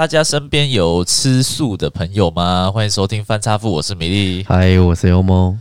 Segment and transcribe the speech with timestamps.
[0.00, 2.70] 大家身边有吃素的朋友吗？
[2.72, 4.42] 欢迎收听翻差富，我是米粒。
[4.48, 5.60] 嗨，我是欧梦。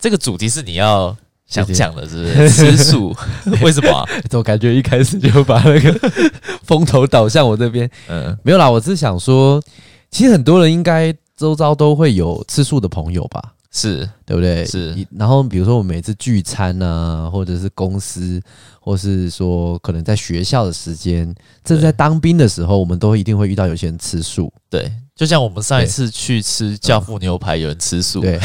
[0.00, 1.14] 这个主题是你要
[1.46, 2.48] 想讲的，是不是？
[2.48, 3.14] 吃素？
[3.60, 4.08] 为什么、啊？
[4.32, 6.10] 我感觉一开始就把那个
[6.64, 7.86] 风头导向我这边。
[8.08, 9.62] 嗯，没有啦，我是想说，
[10.10, 13.52] 其实很多人应该周遭都会有吃素的朋友吧。
[13.76, 14.64] 是对不对？
[14.64, 14.96] 是。
[15.10, 18.40] 然后比如说我们每次聚餐啊，或者是公司，
[18.80, 21.24] 或是说可能在学校的时间，
[21.66, 24.52] 甚至在当兵的时候，我们都一定会遇到有些人吃素。
[24.70, 28.38] 对，就像我们上一次去吃教父牛排，有人吃素，对，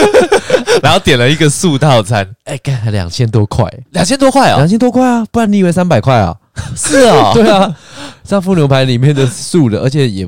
[0.82, 6.34] 然后点了一个素套餐，哎，干两千多块，两千多块啊，两千多块啊，不然你以为三百块啊？
[6.74, 7.76] 是啊， 对啊，
[8.24, 10.26] 教父牛排里面的素的，而且也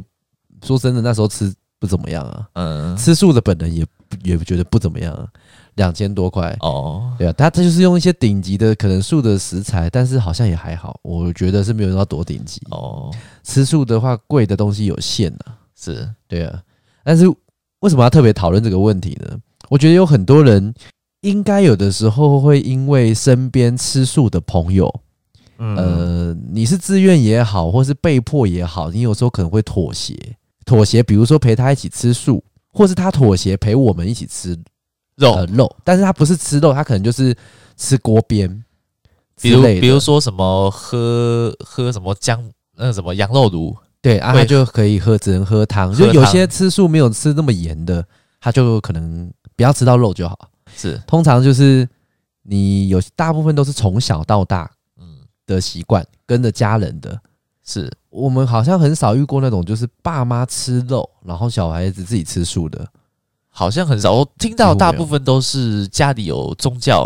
[0.62, 1.50] 说真的，那时候吃
[1.86, 2.48] 不怎么样啊。
[2.54, 3.86] 嗯，吃素的本人也。
[4.22, 5.28] 也觉得不怎么样，
[5.74, 13.10] 两千多块哦，对啊，他他就是用一些顶级的可能素的食材，但是好像也还好，我觉得是没有到多顶级哦。
[13.42, 16.62] 吃素的话，贵的东西有限啊，是对啊。
[17.02, 17.26] 但是
[17.80, 19.36] 为什么要特别讨论这个问题呢？
[19.68, 20.72] 我觉得有很多人
[21.22, 25.00] 应该有的时候会因为身边吃素的朋友，
[25.58, 30.16] 嗯，呃，你是自愿也好，或是被迫也好，你有时候可能会妥协，
[30.66, 32.44] 妥协，比如说陪他一起吃素。
[32.78, 34.54] 或是他妥协陪我们一起吃
[35.14, 37.34] 肉、呃、肉，但是他不是吃肉，他可能就是
[37.74, 38.50] 吃锅边，
[39.40, 42.38] 比如比如说什么喝喝什么姜
[42.76, 45.90] 那个什么羊肉炉，对啊，他就可以喝，只能喝汤。
[45.94, 48.06] 就有些吃素没有吃那么严的，
[48.42, 50.50] 他就可能不要吃到肉就好。
[50.76, 51.88] 是，通常就是
[52.42, 57.18] 你有大部分都是从小到大嗯的习惯跟着家人的。
[57.64, 62.86] 是我们好像很少遇过那种，就是爸妈吃肉，然后小孩子自己吃素的，
[63.48, 64.12] 好像很少。
[64.12, 67.04] 我听到大部分都是家里有宗教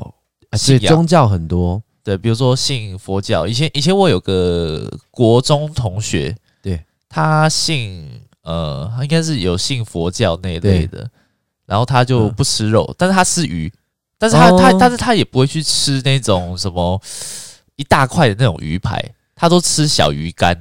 [0.53, 3.45] 信仰，对，宗教很多，对，比如说信佛教。
[3.45, 8.09] 以前以前我有个国中同学，对，他信
[8.43, 11.11] 呃，他应该是有信佛教那一类的，
[11.67, 13.73] 然后他就不吃肉，但是他吃鱼，
[14.17, 17.03] 但是他他但是他也不会去吃那种什么
[17.75, 19.05] 一大块的那种鱼排。
[19.35, 20.55] 他都吃小鱼干，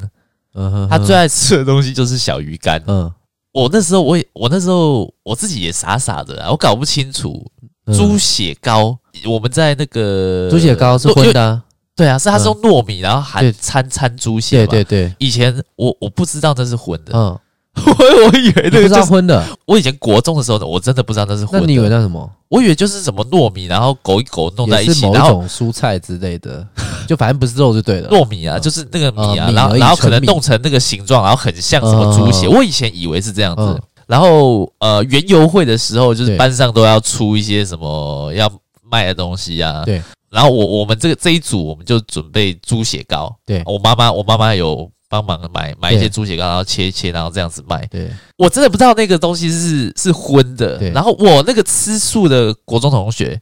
[0.54, 1.94] 嗯哼，他最爱 吃的东西。
[1.94, 2.82] 就是小鱼干。
[2.88, 3.12] 嗯，
[3.54, 7.46] 我那时候我也我那时候我自己也傻傻的，我搞不清楚
[7.94, 8.98] 猪血糕。
[9.26, 11.62] 我们在那个猪血糕是荤的，
[11.96, 14.66] 对啊，是他是用糯米，然后还掺掺猪血。
[14.66, 17.38] 对对对，以前我我不知道那是荤的，嗯，
[17.76, 17.84] 我
[18.28, 19.44] 我以为那个是荤的。
[19.66, 21.66] 我以前国中的时候，我真的不知道那是荤的。
[21.66, 22.30] 那你以为那什么？
[22.50, 26.66] 我以为就是什么糯米，然后狗一狗弄在一起，然后蔬菜之类的。
[27.08, 32.48] 就反正不是肉就对了，糯米啊，就是那个米啊，然后然后可能弄成那个形状，然后很像什么猪血。
[32.48, 38.52] 我以前以为是这样子，然后呃，园游会的时候，就是班上都要出一些什么要
[38.92, 39.84] 卖的东西啊。
[39.86, 40.02] 对，
[40.32, 43.34] 然后我我们这个这一组，我们就准备猪血糕。
[43.46, 47.86] 对，我妈妈我妈妈有帮忙买买一些猪血糕，然后切一切，然后这样子卖。
[47.88, 50.80] 对，我真的不知道那个东西是是荤的。
[50.92, 53.42] 然后我那个吃素的国中同学，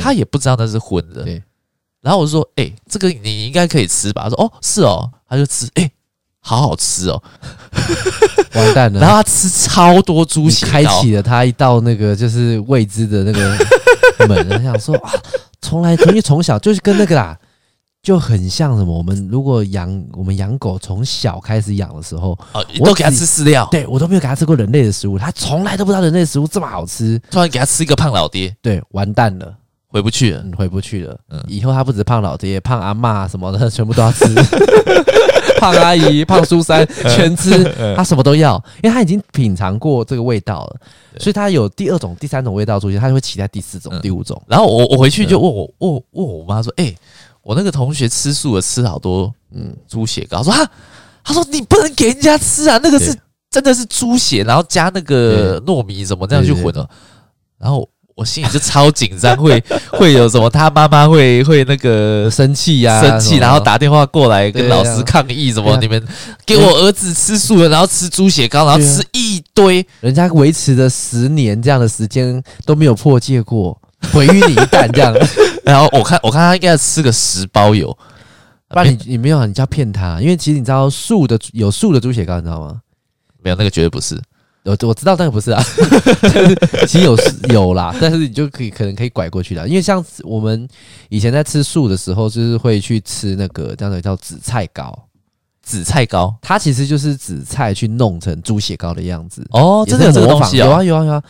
[0.00, 1.24] 他也不知道那是荤的。
[1.24, 1.42] 对。
[2.02, 5.90] 然后我就说：“哎、欸，这个你应该可以吃吧？”他说：“哦，是哦。”他就吃，哎、欸，
[6.38, 7.20] 好好吃哦，
[8.54, 9.00] 完蛋了。
[9.00, 14.48] 然后他吃超多猪血，开启了他一道那个就是未知的那个门。
[14.48, 15.10] 他想说啊，
[15.60, 17.36] 从来从从小就是跟那个啦，
[18.06, 18.96] 就很像什么？
[18.96, 27.20] 我们如果养我们养狗，从小开始养的时候，哦，我都给它吃饲料，对我都没有给它吃过人类的食物，它从来都不知道人类的食物这么好吃。
[27.32, 29.52] 突然给它吃一个胖老爹，对，完蛋了。
[29.88, 31.18] 回不去了，回不去了。
[31.30, 34.24] 嗯，以后它不止胖老爹、胖阿妈什么的，全部都要吃。
[35.58, 36.86] 胖阿姨、胖苏三
[37.16, 37.64] 全吃，
[37.96, 40.76] 他什么都要，因为他已经品尝过这个味道了，
[41.18, 44.40] 所以他有第二种、第三种味道出现，他就会期待第四种、第五种。
[44.46, 46.94] 然后我我回去就问我问问我妈说：“哎，
[47.46, 50.68] 我那个同学吃素的吃好多，嗯，猪血糕。”说啊，
[51.22, 53.16] 他说你不能给人家吃啊，那个是
[53.48, 56.88] 真的是猪血，然后加那个糯米怎么这样去混了，
[57.58, 57.88] 然后。
[58.16, 59.62] 我心里就超紧张，会
[59.92, 60.48] 会有什么？
[60.48, 66.02] 他妈妈会会那个生气呀，生气，然后打电话过来跟老师抗议，什么你们
[66.46, 73.78] 给我儿子吃素的，然后吃猪血糕，然后吃一堆，人家维持了十年这样的时间都没有破戒过，
[74.14, 75.14] 毁于你一旦这样。
[75.66, 77.92] 然后我看我看他应该要吃个十包有，
[78.68, 82.80] 不然你你没有，你就要骗他，因为其实你知道素的有素的猪血糕，你知道吗？
[83.42, 84.20] 没有，那个绝对不是。
[84.64, 85.62] 我我知道那个不是啊，
[86.88, 87.16] 其实有
[87.50, 90.66] 有啦，但是你就可以可能可以拐过去的，因为像我们
[91.08, 94.92] 以前在吃素的时候，就是会去吃那个这样的叫紫菜糕，
[95.62, 96.34] 紫菜糕？
[96.42, 99.46] 它其实就是紫菜去弄成猪血糕的样子。
[99.50, 101.22] 哦，真的有这个东西啊，有啊有啊有啊，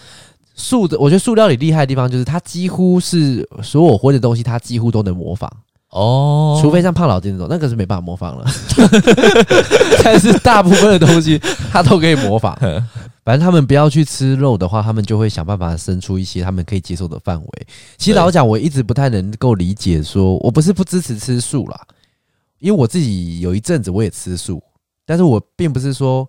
[0.57, 5.51] 素的我觉得塑料里厉害的地方就是它几乎是所有荤的东西，它几乎都能模仿
[5.91, 8.45] 哦，除非像胖老爹那种，那个是没办法模仿了。
[10.03, 11.39] 但是大部分的东西
[11.71, 12.59] 它都可以模仿。
[13.25, 17.67] 反正他们不要去吃肉的话，他们就会想办法生出一些他们可以接受的范围。
[17.97, 21.81] 其实老实讲，我一直不太能够理解說，说我不是不支持吃素啦，
[22.61, 24.63] 因为我自己有一阵子我也吃素，
[25.05, 26.29] 但是我并不是说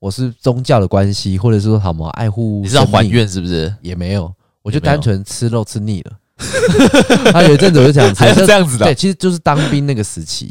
[0.00, 3.72] 我是宗教的关系，或者是说什么爱护，你知道还愿是不是？
[3.82, 4.32] 也没有，
[4.62, 6.12] 我就单纯吃肉吃腻了。
[7.32, 8.86] 他有一阵子我就想吃， 还是这样子的。
[8.86, 10.50] 对，其实就是当兵那个时期，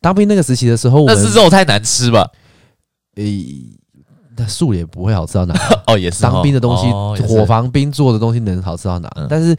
[0.00, 2.30] 当兵那个时期的时候，那是肉太难吃吧？
[3.16, 3.66] 诶，
[4.36, 5.54] 那素也不会好吃到哪。
[5.88, 6.86] 哦，也是当兵的东西，
[7.26, 9.10] 伙房兵做的东西能好吃到哪？
[9.28, 9.56] 但是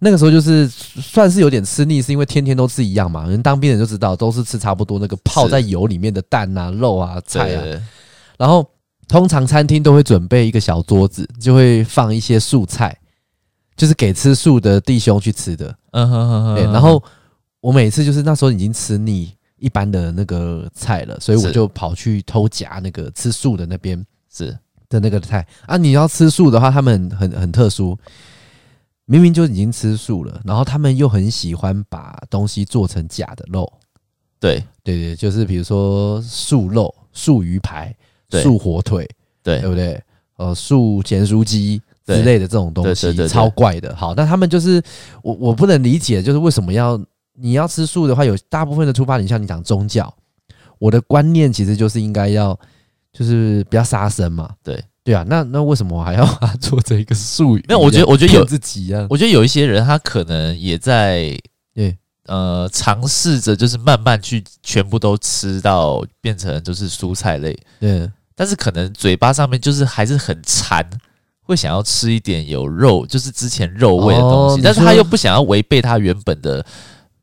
[0.00, 3.28] 那个时候就是算是有点吃腻，是因为天天都吃一样嘛。
[3.28, 7.62] 人当兵人就知道，都是吃差不多那个泡在油里面的蛋啊、肉啊、菜啊。
[8.38, 8.68] 然后
[9.08, 12.96] 通常餐厅都会准备一个小桌子，就会放一些素菜。
[13.76, 16.54] 就是给吃素的弟兄去吃的，嗯哼哼哼。
[16.54, 17.02] 对，然后
[17.60, 24.02] 我每次就是那时候已经吃腻一般的那个菜了，所以我就跑去偷夹那个吃素的那边
[24.32, 25.76] 是的那个菜啊。
[25.76, 27.94] 你要吃素的话，他们很很特殊，
[29.04, 33.70] 明明就已经吃素了，然后他们又很喜欢把东西做成假的肉。
[34.40, 37.94] 对对对，就是比如说素肉、素鱼排、
[38.30, 39.08] 素火腿，
[39.42, 40.02] 对对不对？
[40.36, 41.80] 呃，素咸酥鸡。
[42.06, 43.92] 之类的这种东西超怪的。
[43.96, 44.80] 好，那他们就是
[45.24, 46.96] 我我不能理解，就是为什么要
[47.34, 50.14] 你要吃素的话，有大部分的出发点像你讲宗教，
[50.78, 52.56] 我的观念其实就是应该要
[53.12, 54.48] 就是不要杀生嘛。
[54.62, 56.24] 对对啊，那那为什么我还要
[56.62, 57.64] 做这一个术语？
[57.66, 61.36] 没有，我觉得我觉得有自己啊，我觉得有一些人他可能也在
[61.74, 70.88] 对呃尝试着就是慢慢去全部都吃到变成就是蔬菜类，对，但是可能嘴巴上面就是还是很馋。
[71.48, 76.66] 会想要吃一点有肉，就是之前肉味的东西，哦、但是他又不想要违背他原本的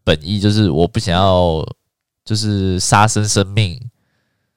[0.02, 1.62] 本意，就是我不想要
[2.24, 3.78] 就是杀生生命，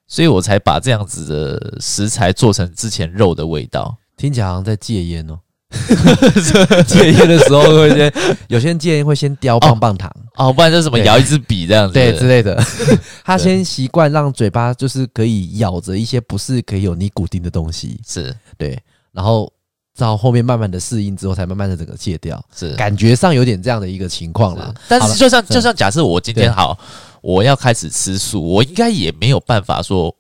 [0.06, 3.96] 所以我才把这样子的食材做成之前肉的味道。
[4.16, 5.40] 听起来好像在戒烟哦，
[6.86, 8.12] 戒烟的时候会先
[8.48, 10.10] 有些人戒烟会先叼棒棒糖。
[10.36, 12.62] 哦，哦，不然就什么摇一支笔这样子对，对之类的。
[13.24, 18.34] 他先习惯让嘴巴就是可以咬着一些不是可以有尼古丁的东西，是。
[18.56, 18.78] 对，
[19.12, 19.52] 然后。
[19.98, 22.74] 到后面慢慢的适应之后，才慢慢的整个戒掉，是。
[22.74, 24.74] 感觉上有点这样的一个情况了。
[24.86, 26.78] 但是就像就像假设我今天好，
[27.22, 30.14] 我要开始吃素，我应该也没有办法说，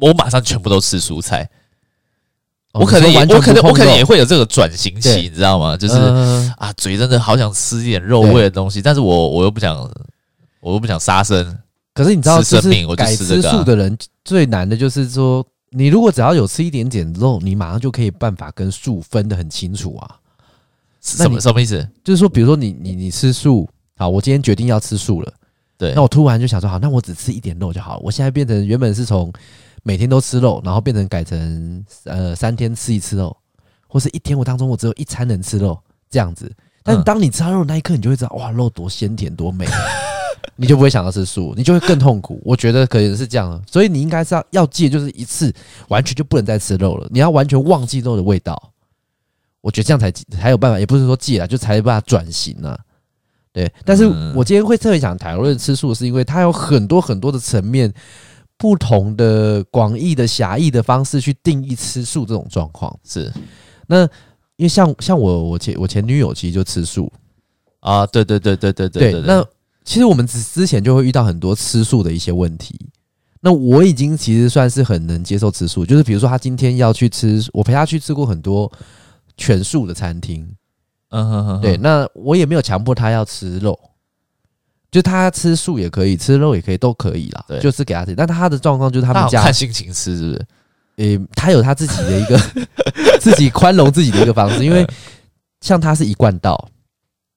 [0.00, 1.50] 我马上全部都吃蔬菜。
[2.78, 5.76] 我可能也我可能我可能也会有这个转型期，你知道吗？
[5.76, 5.94] 就是
[6.56, 9.76] 啊，嘴真的好想吃一点肉味的东西，但是我我又不想，
[10.60, 11.56] 我又不想杀生。
[11.94, 15.44] 可是你知道，就是改吃素的人最难的就是说。
[15.70, 20.16] 你如果只要有吃一点点肉，你马上就可以办法跟素分得很清楚啊。
[21.02, 21.86] 什么什么意思？
[22.02, 25.30] 就是说，比如说你你你吃素，好，我今天决定要吃素了，
[25.76, 28.00] 对，那我突然就想说，好，那我只吃一点肉就好了。
[28.02, 29.30] 我现在变成原本是从
[29.82, 33.36] 每天都吃肉，然后变成改成呃三天吃一次肉，
[33.86, 35.78] 或是一天我当中我只有一餐能吃肉
[36.10, 36.50] 这样子。
[36.82, 39.66] 但是当你吃到肉那一刻，你就会知道，哇，肉多鲜甜多美。
[40.60, 42.40] 你就不会想要吃素，你就会更痛苦。
[42.44, 45.54] 我觉得可能是这样，所以你应该是要要戒，就是一次
[45.86, 47.06] 完全就不能再吃肉了。
[47.10, 48.72] 你要完全忘记肉的味道，
[49.60, 50.80] 我觉得这样才才有办法。
[50.80, 52.76] 也不是说戒了，就才有办法转型呢。
[53.52, 57.92] 对，但是我今天会特别想谈论吃素，是因为它有很多很多的层面，
[58.58, 62.94] 不同的广义的狭义的方式去定义吃素这种状况。
[63.02, 63.32] 是，
[63.86, 64.02] 那
[64.56, 67.10] 因为像像我我前我前女友其实就吃素
[67.80, 69.42] 啊，对对对对对对对，那。
[69.84, 72.78] 其实我们之之前就会遇到很多吃素的一些问题。
[73.40, 78.70] 那我已经其实算是很能接受吃素，就是比如说他今天要去吃，我陪他去吃过很多
[79.38, 80.46] 全素的餐厅。
[81.08, 83.80] 嗯哼哼，对，那我也没有强迫他要吃肉，
[84.90, 87.44] 就他吃素也可以，吃肉也可以，都可以啦。
[87.48, 88.14] 对，就是给他吃。
[88.14, 90.46] 但他的状况就是他们家看心情吃，是不是？
[90.96, 92.40] 诶，他有他自己的一个
[93.20, 94.86] 自己宽容自己的一个方式，因为
[95.60, 96.68] 像他是一贯道。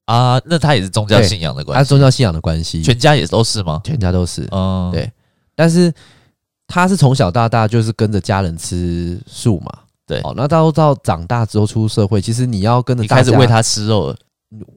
[0.05, 3.79] 啊，那他也是宗教信仰的关系，他宗教信仰的关系，全家也都是吗？
[3.83, 5.09] 全家都是，嗯，对。
[5.55, 5.93] 但是
[6.67, 9.71] 他是从小到大就是跟着家人吃素嘛，
[10.07, 10.19] 对。
[10.23, 14.15] 哦，那到到长大之后出社会，其实你要跟着开始喂他吃肉了，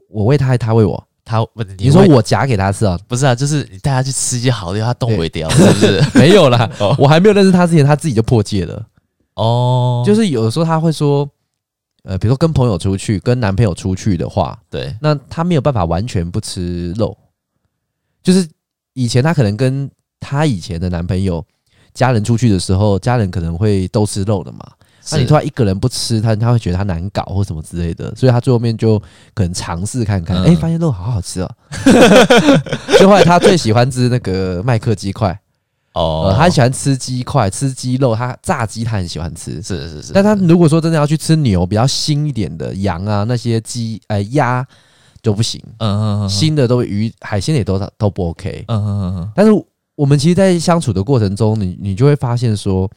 [0.08, 2.98] 我喂他，还他喂我，他问你说我夹给他吃啊？
[3.08, 6.02] 不是啊，就是你带他去吃一些好的，他动不掉， 是不是？
[6.18, 8.86] 没有啦， 我还没有认识他之前，他自己就破戒了。
[9.34, 11.28] 哦，就是有的时候他会说。
[12.06, 17.16] 呃，比如说跟朋友出去，跟男朋友出去的话，对，那他没有办法完全不吃肉。
[18.22, 18.46] 就是
[18.92, 19.90] 以前他可能跟
[20.20, 21.42] 他以前的男朋友
[21.94, 24.70] 家人出去的时候，家人可能会都吃肉的嘛。
[25.10, 28.98] 那你突然一个人不吃，他他会觉得他难搞或什么之类的，所以他最后面就
[29.34, 31.50] 可能尝试看看，哎、嗯欸，发现肉好好吃哦。
[32.98, 35.38] 就后来他最喜欢吃那个麦克鸡块
[35.92, 40.12] 哦、呃，他喜欢吃鸡块、吃鸡肉，他炸鸡他很喜欢吃，是是是。
[40.14, 44.66] 但他如果说真的要去吃牛比较腥一点的羊啊，那些鸡呃鸭
[45.22, 49.32] 就不行，嗯嗯嗯，腥的都鱼海鲜也都都不 OK，嗯嗯嗯。
[49.34, 49.52] 但是
[49.96, 52.90] 我们其实，在相处的过程中，你你就会发现说，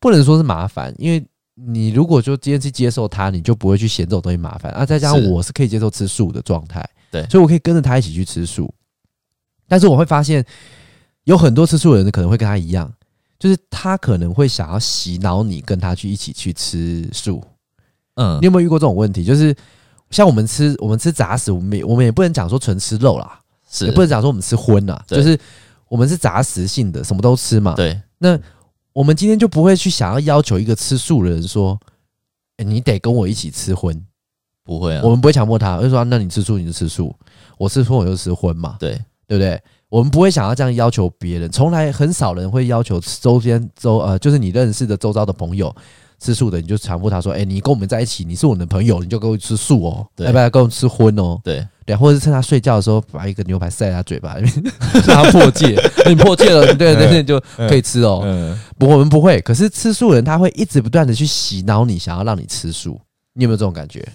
[0.00, 1.22] 不能说是麻烦，因为。
[1.54, 4.86] 你如果就今天去接受他，你就不会去嫌这种东西麻烦啊。
[4.86, 8.72] 再加上我是可以接受吃素的状态，对，所以我可以跟着他一起去吃素。
[9.68, 10.42] 但是我会发现，
[11.24, 12.90] 有很多吃素的人可能会跟他一样，
[13.38, 17.44] 就是他可能会想要洗脑你，跟他去一起去吃素。
[18.14, 19.22] 嗯，你有没有遇过这种问题？
[19.22, 19.54] 就是
[20.10, 23.38] 像我们吃我们吃杂食，我们也我们也不能讲说纯吃肉啦，
[23.70, 25.38] 是也不能讲说我们吃荤啦，就是
[25.88, 27.74] 我们是杂食性的，什么都吃嘛。
[27.74, 28.38] 对，那。
[28.92, 31.78] 我们今天就不会去想要要求一个吃素的人说
[32.58, 34.00] ：“欸，你得跟我一起吃荤。”
[34.64, 37.14] 不会啊，我们不会强迫他，就说：“那你吃素你就吃素，
[37.58, 38.92] 我吃荤我就吃荤嘛。”对，
[39.26, 39.60] 对不对？
[39.88, 45.74] 我们不会想要这样要求别人，从来很少人会要求周边周呃，就是你认识的周遭的朋友。
[46.20, 54.72] 吃素的你就强迫他说：“哎、欸，你跟我们在一起，你是我的朋友，你就跟我吃素哦，要不要跟我吃荤哦？”对对，或者是趁他睡觉的时候，把一个牛排塞在他嘴巴里面，
[55.06, 55.76] 让他破戒。
[56.06, 58.20] 你破戒了，对 对对，就可以吃哦。
[58.24, 59.40] 嗯，不，我们不会。
[59.40, 63.00] 可是吃素人他会一直不断的去洗脑你，想要让你吃素。
[63.34, 64.06] 你有没有这种感觉？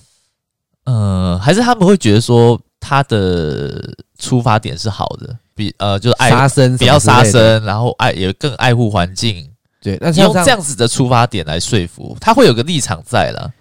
[0.85, 9.49] 呃，还是他们会觉得说他的出发点是好的，比呃就是爱杀生，不要杀生，然后爱也更爱护环境。
[9.81, 13.51] 对，那用这样子的出发点来说服他，会有个立场在了。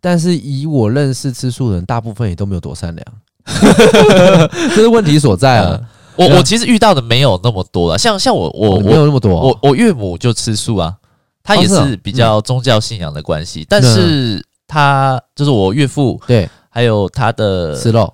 [0.00, 3.06] 但是以我认识吃素的人，大部分也都没有多善良，
[4.74, 5.80] 这是问题所在了。
[6.16, 10.94] 我我其实遇到的没有那么多了，像像我我没有那么多，我我岳母就吃素啊，
[11.42, 18.12] 她也是比较宗教信仰的关系，但是她就是我岳父对，还有他的吃肉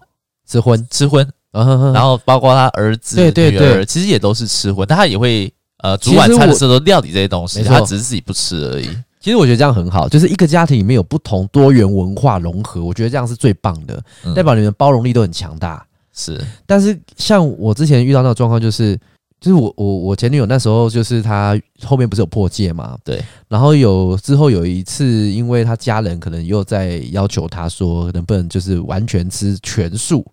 [0.48, 0.86] 吃荤。
[0.90, 5.52] 吃荤，然后包括他儿子女儿，其实也都是吃荤，但他也会。
[5.80, 8.88] 呃，煮晚餐的时候都料理这些东西，他只是自己不吃而已。
[9.26, 14.00] 其实我觉得这样很好，就是一个家庭里面有不同多元文化融合，我觉得这样是最棒的，
[14.36, 15.84] 代表你们包容力都很强大。
[16.14, 18.96] 是，但是像我之前遇到那种状况，就是
[19.40, 22.96] 就是我我我前女友那时候就是她后面不是有破戒嘛？
[23.02, 23.20] 对。
[23.48, 30.24] 然后有之后有一次，因为她家人可能又在要求她说，能不能就是完全吃全素？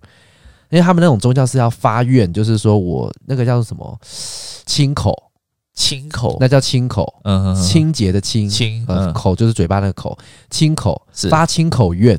[0.70, 4.00] 因为他们那种宗教是要发愿，就是说我那个叫做什么
[4.68, 5.18] 清口。
[5.74, 10.16] 清口，那叫清口，嗯，清洁的清，清，呃，口就是嘴巴那个口，
[10.50, 11.28] 清口是。
[11.30, 12.18] 发清口愿，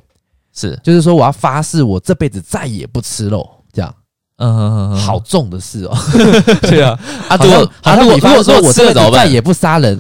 [0.52, 3.94] 是，就是说我要发誓，我这辈子再也不吃肉，这样，
[4.38, 5.96] 嗯嗯嗯，好重的事哦，
[6.62, 6.98] 对啊，
[7.30, 9.96] 啊，如果啊，如果如果说我这辈子再也不杀人，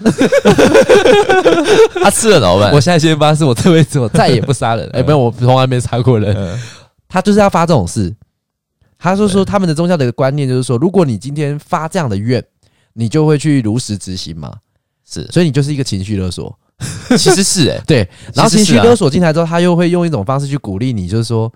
[2.02, 2.72] 他 吃了怎么办？
[2.72, 6.58] 我现在先发誓，我这辈子我再也不杀人，哎，没有，我从来没杀过人，
[7.08, 8.12] 他就是要发这种事，
[8.98, 12.44] 他说说他们的宗教的一个观念就是说，如果你今天发这样的愿。
[12.94, 14.52] 你就会去如实执行嘛？
[15.06, 16.58] 是，所以你就是一个情绪勒索，
[17.18, 18.08] 其实是哎、欸， 对。
[18.32, 21.52] 然后情绪勒索进来之后，他又会用一种方式去鼓励你，就是说，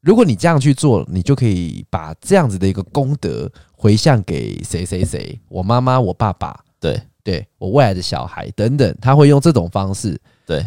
[0.00, 10.16] 如果你这样去做，你就可以把这样子的一个功德回向给谁谁谁，我妈妈、我爸爸，对对，我未来的小孩等等，他会用这种方式。
[10.46, 10.64] 对，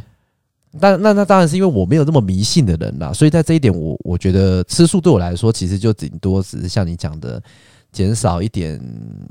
[0.81, 7.41] 但那那当然是因为我没有那么迷信的人啦，所以在这一点，我我觉得吃素对我来说，其实就顶多只是像你讲的。
[7.91, 8.79] 减少一点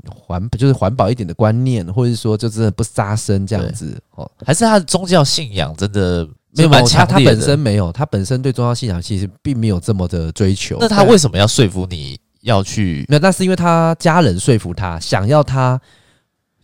[0.07, 4.29] 环，就是环保一点的观念，或者是说，就真的不杀生这样子哦？
[4.45, 7.11] 还是他的宗教信仰真的没有蛮强烈的？
[7.13, 10.77] 他他本身没有，他本身对宗教信仰其实并没有这么的追求。
[10.79, 13.05] 那他为什么要说服你要去？
[13.09, 15.79] 那那是因为他家人说服他，想要他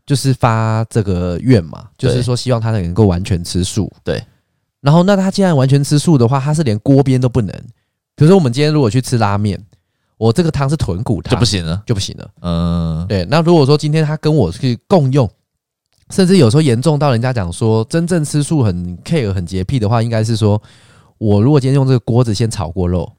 [0.05, 3.91] 就是发这个愿嘛，就是说希望他能够完全吃素。
[4.03, 4.23] 对。
[4.79, 7.51] 然后，那他既然完全吃素的话，他是连锅边都不能。
[8.15, 9.59] 比如说，我们今天如果去吃拉面。
[10.17, 12.29] 我这个汤是豚骨汤，就不行了，就不行了。
[12.41, 13.24] 嗯，对。
[13.25, 15.29] 那如果说今天他跟我去共用，
[16.09, 20.62] 甚至有时候严重到人家讲说，真正吃素很 care 很洁癖的话，应该是说，
[21.17, 23.12] 我如果今天用这个锅子先炒过肉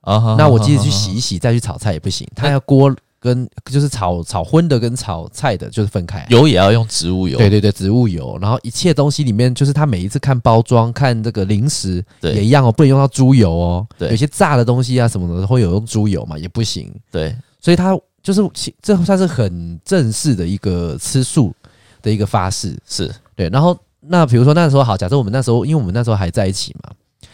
[0.00, 2.94] 啊，那我接着去洗一洗再去炒菜也不行，他要锅。
[3.22, 6.26] 跟就是炒炒荤的跟炒菜的，就是分开。
[6.28, 7.38] 油也要用植物油。
[7.38, 8.36] 对对对，植物油。
[8.42, 13.86] 然后一切东西里面，就是他每一次看包装、看这个零食，也一样哦，不能用到猪油哦。
[13.96, 16.92] 对，有些炸的东西啊什么的会有用猪油嘛，也不行。
[17.12, 18.42] 对，所以他就是
[18.82, 21.54] 这算是很正式的一个吃素
[22.02, 22.76] 的一个发誓。
[22.84, 23.48] 是对。
[23.50, 26.90] 然后那比如说那时候好，假设我们那时候，因为我们那时候还在一起嘛，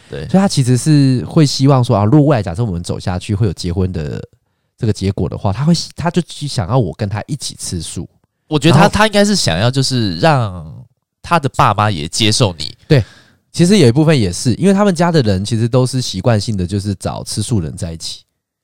[0.07, 4.23] 对，所以他其实是会希望说啊，如果未来假设我们走下去会有结婚的。
[4.79, 8.07] 这个结果的话，他会，他就去想要我跟他一起吃素。
[8.47, 10.73] 我觉得他他应该是想要，就是让
[11.21, 12.73] 他的爸妈也接受你。
[12.87, 13.03] 对，
[13.51, 18.21] 其实有一部分也是，因为他们家的人其实都是习惯性的，就是找吃素人在一起。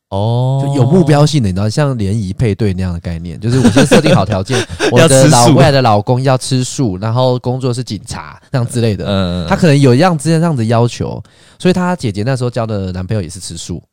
[0.09, 9.05] 哦，就有目标性的，你知道，像联谊配对那样的概念，就是我先设定好条件， 我的老未来的老公要吃素，然后工作是警察这样之类的。
[9.05, 11.21] 嗯，他可能有一样之前这样子要求，
[11.59, 13.83] 所以他姐姐那时候交的男朋友也是吃素。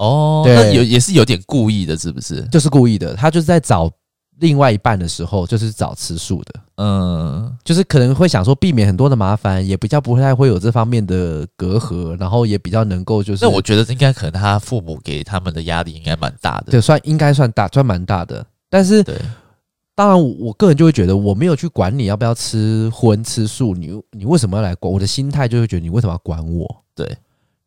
[0.00, 2.42] 哦，那，有也是有点故意的，是不是？
[2.50, 3.88] 就是故意的，他就是在找。
[4.40, 13.44] 另外一半的时候，就是找吃素的，嗯，就是可能会想说避免很多的麻烦，也比较不太会有这方面的隔阂，然后也比较能够就是。
[13.44, 18.42] 那我觉得应该可能他父母给他们的压力应该蛮大的，对，算应该算大，算蛮大的。
[18.70, 19.14] 但是，对，
[19.94, 24.90] 当然我个人就会觉得我没有去管你要不要吃荤吃素，你你为什么要来管？
[24.90, 26.82] 我的心态就会觉得你为什么要管我？
[26.94, 27.06] 对，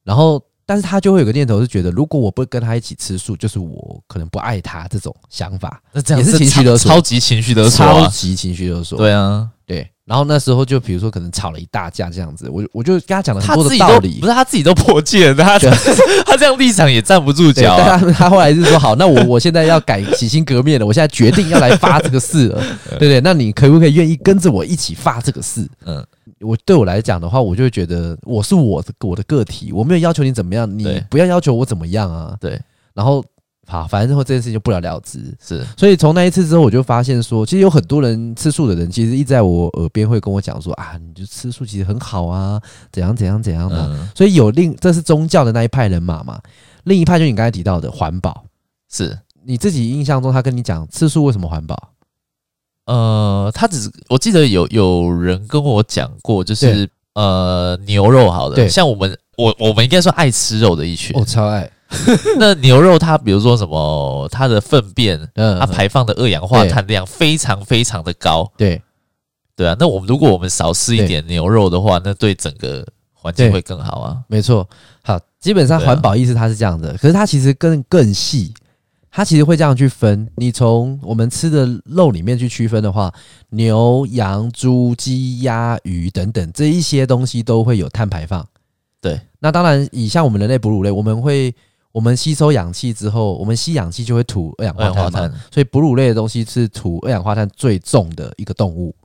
[0.03, 0.43] 然后。
[0.73, 5.79] 但是他就会有个念头，是觉得如果我不跟他一起吃素，就是我可能不爱他这种想法。
[5.91, 8.97] 那这样也是情绪勒索，超级情绪勒索，超级情绪勒索。
[8.97, 9.87] 对啊，对。
[10.03, 15.59] 然后那时候就比如说可能吵了一大架这样子，我我就跟他讲了很多的道理，不是他自己都破戒了，他
[16.25, 17.77] 他这样立场也站不住脚。
[17.77, 23.21] 他他后来是说好，那我我现在要改洗心革面了，我现在决定要来发这个誓了，对不对？
[23.21, 25.69] 那你可不可以愿意跟着我一起发这个誓？
[25.85, 26.03] 嗯。
[26.43, 32.37] 我对我来讲的话，我就会觉得我是我的我的个体，我没有要求你怎么样，你不要要求我怎么样啊。
[32.39, 32.59] 对，
[32.93, 33.23] 然后
[33.65, 35.35] 好，反正之后这件事情就不了了之。
[35.39, 43.87] 是，所以从那一次之后，我就发现说，其实有很多人吃素的人，其实一直在我耳边会跟我讲说啊，你就吃素其实很好啊，怎样怎样怎样的。
[43.91, 46.41] 嗯、所以有另这是宗教的那一派人马嘛，
[46.83, 48.43] 另一派就你刚才提到的环保，
[48.91, 51.92] 是你自己印象中他跟你讲吃素为什么环保？
[52.85, 61.69] 呃，他只是我记得有有人跟我讲过，就是呃牛肉好了，对，像我们我我们应该算爱吃肉的一群，我超爱。
[62.39, 68.81] 那牛肉它比如说什么，它的粪便，嗯，它排放的二氧化碳量非常非常的高，对。
[69.55, 69.75] 对啊。
[69.79, 74.17] 那我们如果我们少吃一点牛肉的话，那对整个环境会更好啊。
[74.27, 74.67] 没错，
[75.03, 78.51] 好，基本上环保意识它是这样的，可是它其实更更细。
[79.15, 83.13] 它其实会这样去分，你从我们吃的肉里面去区分的话，
[83.51, 88.43] 牛、羊、猪、鸡、鸭、鱼等等这一些东西都会有碳排放。
[88.99, 91.53] 对，那当然，以像我们人类哺乳类，我们会
[91.91, 98.95] 我们吸收氧气之后，我们吸氧气就会吐二氧化碳嘛，所以哺乳类的东西是吐二氧化碳最重的一个动物。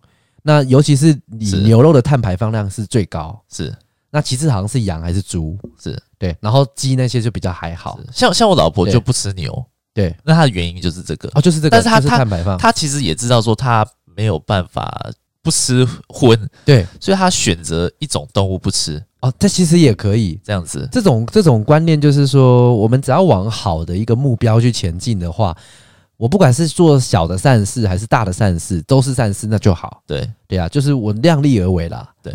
[0.43, 3.77] 那尤其是以牛肉的碳排放量是最高，是。
[4.11, 5.59] 那其次好像是羊还是猪？
[5.79, 9.63] 是对，然后鸡那些就比较还好，像像我老婆就不吃牛。
[9.99, 11.71] 对，那他的原因就是这个哦，就是这个。
[11.71, 13.85] 但是它碳排放，他其实也知道说他
[14.17, 15.11] 没有办法
[15.43, 19.33] 不吃荤，对，所以他选择一种动物不吃哦。
[19.41, 20.89] 这其实也可以这样子。
[20.93, 25.57] 这种这种观念就是说，我们只要往好的一个目标去前进的话，
[26.17, 30.01] 我不管是做小的善事还是大的善事，都是善事，那就好。
[30.07, 32.09] 对对啊，就是我量力而为啦。
[32.23, 32.33] 对。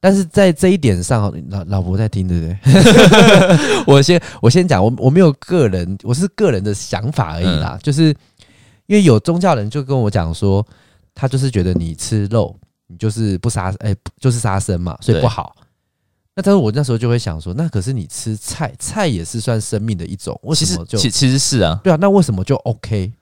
[0.00, 3.84] 但是在这一点上，老老婆在听，对不对？
[3.86, 7.78] 我先我先讲，我我没有个人，我是个人的想法而已啦。
[7.78, 8.04] 嗯、就是
[8.86, 10.66] 因为有宗教人就跟我讲说，
[11.14, 15.54] 他就是觉得你吃肉，你就是不杀，哎、欸，就是杀生嘛，所以不好。
[16.34, 23.12] 那但是我那时候就会想说，那可是你吃菜，菜也是算生命的一种，为什么就其实其其实是啊，对啊，那为什么就 OK？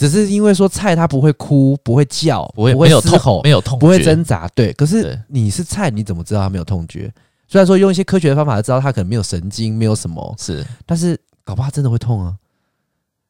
[0.00, 4.48] 只是因为说菜它不会哭，不会叫，不会不会嘶吼，没有痛，不会挣扎。
[4.54, 7.12] 对，可是你是菜，你怎么知道它没有痛觉？
[7.46, 12.34] 虽然说用一些科学的方法知道它可能没有神经，没有什么是，但是搞不好它真的会痛啊！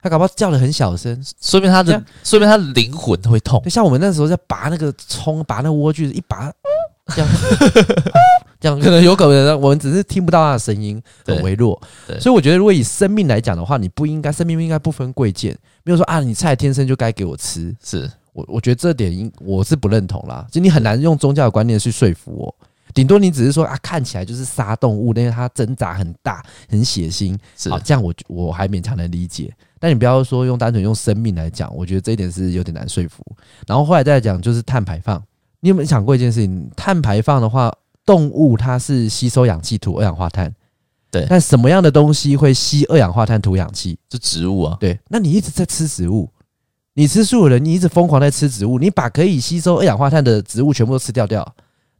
[0.01, 3.69] 它搞不好叫的很小声，说明它的，说明它的灵魂会痛。
[3.69, 6.53] 像我们那时候在拔那个葱，拔那个莴苣，一拔
[7.17, 7.29] 这样。
[8.61, 11.81] 这样可能有可能，我们只是听不到他的声音，很微弱。
[12.21, 17.75] 所以我觉得，如果以生命来讲的话，你不应该生命不应该不分贵贱，没有说啊，你菜天生就该给我吃。
[17.83, 20.47] 是我我觉得这点应我是不认同啦。
[20.51, 22.55] 就你很难用宗教的观念去说服我，
[22.95, 27.37] 顶多你只是说啊，看起来就是杀动物，因为它挣扎很大，很血腥。
[27.57, 29.53] 是啊，这样我我还勉强能理解。
[29.79, 33.25] 但你不要说用单纯用生命来讲，我觉得这一点是有点难说服。
[33.67, 35.23] 然后后来再讲就是碳排放，
[35.61, 36.71] 你有没有想过一件事情？
[36.77, 37.73] 碳排放的话。
[38.07, 40.53] 动物它是吸收氧气吐二氧化碳，
[41.11, 41.27] 对。
[41.29, 43.99] 但什么样的东西会吸二氧化碳吐氧气？
[44.11, 44.77] 是植物啊。
[44.81, 44.99] 对。
[45.09, 46.31] 那你一直在吃植物，
[46.95, 51.55] 你吃素的人，你一直疯狂在吃植物，你把可以吸收二氧化碳的植物全部都吃掉掉，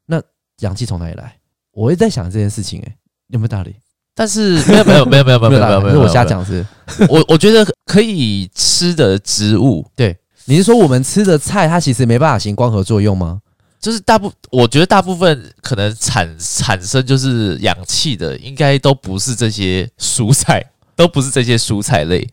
[0.07, 0.23] 那
[0.61, 1.37] 氧气从哪里来？
[1.73, 2.95] 我也在想这件事情，诶，
[3.29, 3.75] 有没有道理？
[4.15, 6.67] 但是没有没有没有没有没有没有没有，没有，我瞎讲是。
[7.09, 10.17] 我我觉得可以吃的植物，对。
[10.47, 13.41] 你是说我们吃的菜，它其实没办法行光合作用吗？
[13.81, 20.65] 就是大部，我觉得大部分可能产产生就是氧气的，应该都不是这些蔬菜，
[20.95, 22.29] 都不是这些蔬菜类。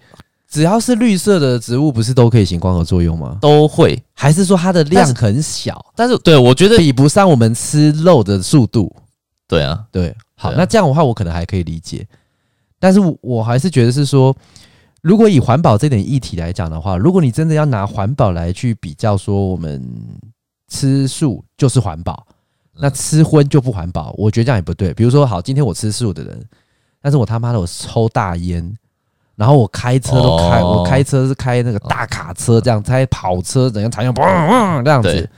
[0.50, 3.38] 只要是绿色的植物，不是都可以行光合作用吗？
[3.42, 5.86] 都会，还是说它的量很小？
[5.96, 8.94] 但是，但是对我觉得比不上我们吃肉的速度。
[9.48, 12.06] 对啊，对，好，那这样的话我可能还可以理解，
[12.80, 14.36] 但是我还是觉得是说，
[15.02, 19.82] 如果以环保这点议题来讲的话，如果你真的要拿环保来去比较，说我们
[20.68, 22.26] 吃素就是环保，
[22.74, 24.94] 那吃荤就不环保，我觉得这样也不对。
[24.94, 26.46] 比如说，好，今天我吃素的人，
[27.02, 28.78] 但是我他妈的我抽大烟。
[29.36, 35.30] 然后我开车都开，我开车是开那个大卡车，这样开跑车，怎样才用嘣嘣这样子？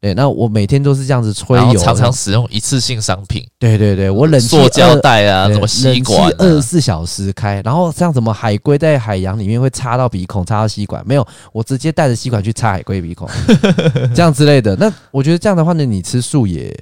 [0.00, 3.44] 对，那我每天都是这样子吹油，常常使用一次性商品。
[3.58, 7.60] 对对对，我冷气塑胶袋啊，什么吸管，二十四小时开。
[7.64, 13.28] 然后像什么海龟在海洋里面会插到鼻孔，插到吸管，没有，我直接带着吸管去插海龟鼻孔，
[14.14, 14.76] 这样之类的。
[14.76, 16.72] 那我觉得这样的话呢，你吃素也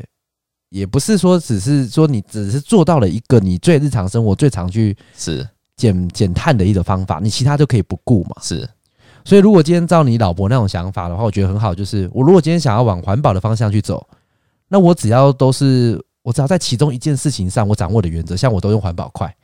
[0.69, 5.47] 也不是说只是说你只是做到了一个你最日常生活最常去是。
[5.77, 8.37] 减减碳的一个方法，你其他就可以不顾嘛。
[8.41, 8.67] 是，
[9.27, 11.75] 所以如果今天照你老婆那种想法的话，我觉得很好。
[11.75, 14.07] 就是我如果今天想要往环保的方向去走，
[14.69, 19.35] 那我只要都是我只要在其中一件事情上我掌握的原则，像我都用环保筷。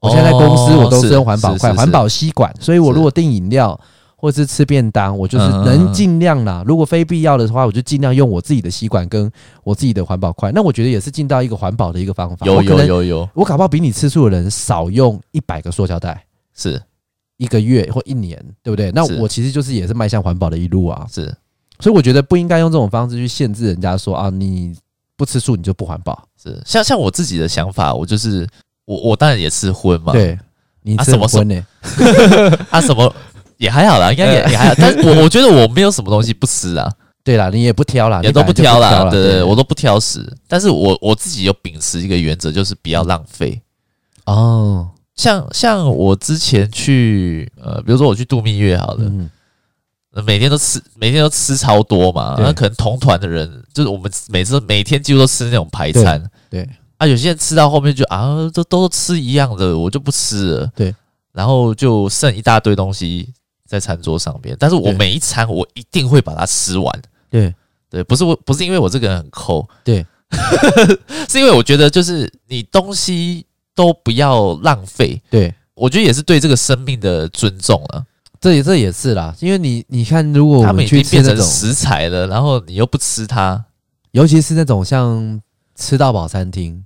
[0.00, 3.78] 我现在在公司我都是用环保筷、环保吸管，所以我如果订饮料。
[4.18, 6.64] 或是吃便当，我就是能尽量啦。
[6.66, 9.30] 如果非必要的话，我就尽量用我自己的吸管跟
[9.62, 10.50] 我自己的环保筷。
[10.52, 12.46] 那我觉得也是尽到一个环保的一个方法。
[12.46, 16.80] 有有有有，我搞不好比你吃素的人少用一百个塑胶袋，是
[17.36, 18.90] 一个月或一年，对不对？
[18.92, 21.06] 那我其实就是也是迈向环保的一路啊。
[21.10, 21.24] 是，
[21.80, 24.74] 所以我觉得不应该用这种方式去限制人家说啊，你
[25.16, 26.26] 不吃素你就不环保。
[26.42, 28.46] 是，像像我自己的想法，我就是
[28.84, 30.12] 我我当然也吃荤嘛。
[30.12, 30.38] 对，
[30.82, 31.66] 你吃什么荤呢？
[32.70, 33.14] 啊什么？
[33.58, 36.92] 也还好啦，应该也 也还好，但是我我觉得我没有什么东西不吃啊。
[37.24, 40.24] 对啦，你也不挑啦，也都不挑啦，对对，对，我都不挑食。
[40.46, 43.60] 但是我我自己有秉持一个原则，就是不要浪费。
[44.26, 49.28] 哦，像像我之前去呃，比如说我去度蜜月好了，嗯，
[50.24, 52.36] 每天都吃，每天都吃超多嘛。
[52.38, 56.22] 那可能同团的人，就是我们每次每天几乎都吃那种排餐。
[56.48, 60.70] 对，对啊，有些人吃到后面就啊，都都吃一样的，我就不吃了。
[60.76, 60.94] 对，
[61.32, 63.32] 然后就剩一大堆东西。
[63.68, 67.02] 在餐桌上边，但是我每一餐我一定会把它吃完。
[67.28, 67.52] 对
[67.90, 70.06] 对，不是我，不是因为我这个人很抠，对，
[71.28, 73.44] 是因为我觉得就是你东西
[73.76, 75.22] 都不要浪费。
[75.30, 78.04] 对，我觉得也是对这个生命的尊重了。
[78.40, 83.64] 这也这也是啦，因为你你看，如果我们去吃那种食材了，然后你又不吃它，
[84.10, 85.40] 尤其是那种像
[85.76, 86.84] 吃到饱餐厅。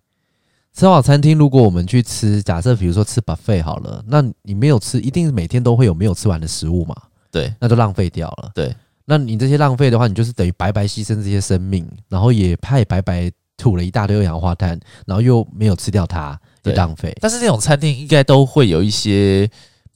[0.73, 6.95] 吃饱餐厅，如果我们去吃，假设比如说吃 buffet 好了，那你没有吃，一定是每天都会有没有吃完的食物嘛？
[7.33, 8.53] 对，那就浪费掉了。
[8.55, 8.75] 对，
[9.05, 17.17] 那你这些浪费的话，你就是等于白白牺牲这些生命，然后也怕也白白吐了一大堆二氧化碳，然后又没有吃掉它，就浪费。
[17.21, 19.51] 但是这种餐厅应该都会有一些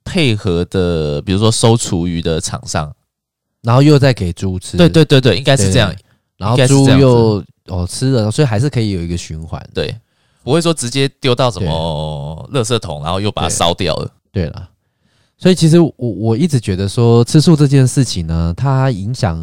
[0.05, 2.93] 配合的，比如说收厨余的厂商，
[3.63, 4.77] 然后又再给猪吃。
[4.77, 5.95] 对对对对，应该是这样。
[6.37, 9.65] 然后猪又哦吃了，所以还是可以有一个循环。
[9.73, 9.95] 对。
[10.43, 14.11] 不会说直接丢到什么垃圾桶，然后又把它烧掉了。
[14.31, 14.69] 对了，
[15.39, 19.43] 所以其实我我一直觉得说吃素这件事情呢，它影响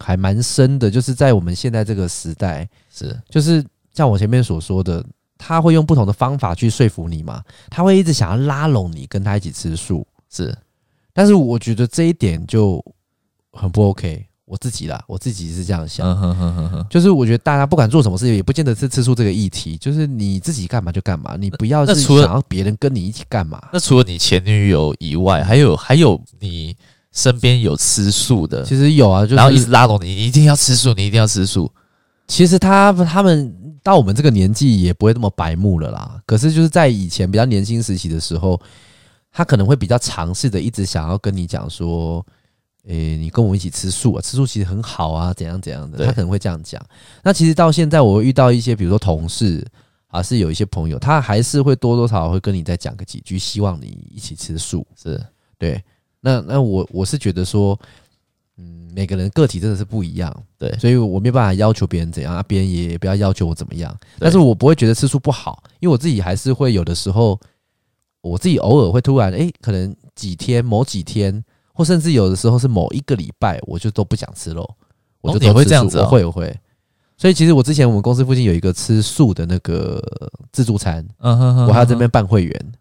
[0.00, 0.90] 还蛮深的。
[0.90, 5.04] 就是在我们现在这个时代，是就是像我前面所说的，
[5.40, 10.06] 他会用不同的方法去说服你嘛，他会一直想要拉拢你跟他一起吃素。
[10.28, 10.54] 是，
[11.14, 12.84] 但是我觉得这一点就
[13.52, 14.26] 很不 OK。
[14.44, 16.04] 我自己啦，我自己是这样想，
[16.90, 23.62] 就是我觉得大家不管做什么事情，也不见得是吃素这个议题，就是你自己干嘛就干嘛，你不要是想要别人跟你一起干嘛。
[23.72, 26.76] 那除了你前女友以外，还有还有你
[27.12, 31.70] 身边有吃素的，其实有啊，就是、然后一直拉拢你，你一定要吃素，你一定要吃素。
[32.30, 36.22] 其实他他们到我们这个年纪也不会那么白目了啦。
[36.24, 38.60] 可是就是在以前比较年轻时期的时候，
[39.32, 42.24] 他可能会比较尝试的，一直想要跟你讲说。
[42.86, 44.22] 诶、欸，你跟我一起吃素啊？
[44.22, 46.06] 吃素其实很好啊，怎样怎样的？
[46.06, 46.82] 他可能会这样讲。
[47.22, 49.62] 那其实到现在，我会遇到一些，比如说同事
[50.06, 54.84] 啊，是有一些朋友，他还是会多多少少会跟你再讲个几句，希望你一起吃素。
[54.96, 55.22] 是
[55.58, 55.80] 对。
[56.22, 57.78] 那那我我是觉得说，
[58.60, 63.96] 嗯，每个人个体真的是不一样，对，所以我没有办法要求别人怎样啊，别人也不要要求我怎么样。
[64.18, 67.40] 但是我不会觉得吃素不好，因为我自己还是会有的时候，
[68.20, 71.42] 我自己偶尔会突然哎、欸，可能几天某几天。
[71.72, 74.68] 或甚至有的时候是某一个礼拜，我就都不想吃肉，
[75.22, 75.54] 我就都吃素。
[75.54, 76.54] 会这样子，我会我会。
[77.16, 80.02] 所以其实我之前我们公司附近有一个吃素的那个
[80.52, 82.72] 自助餐，嗯哼哼，我还在这边办会员。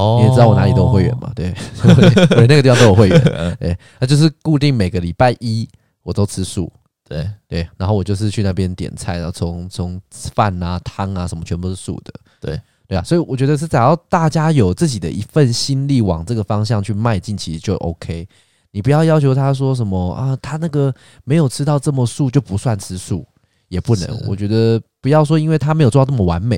[0.00, 1.30] 哦，你也知道我哪里都有会员嘛？
[1.34, 1.52] 对，
[2.28, 3.20] 对，那个地方都有会员。
[3.60, 5.68] 对，那就是固定每个礼拜一
[6.02, 6.72] 我都吃素。
[7.06, 12.14] 对对，然后我就是去那边点菜，然后从从饭啊汤啊什么全部是素的。
[12.40, 18.26] 对对啊，所以我觉得是只要大家有自己的一份心力往这个方向去迈进，其实就 OK。
[18.70, 23.26] 你不要要求他说什么啊，他那个没有吃到这么素就不算吃素，
[23.66, 24.08] 也不能。
[24.28, 26.56] 我觉得不要说因为他没有做到这么完美，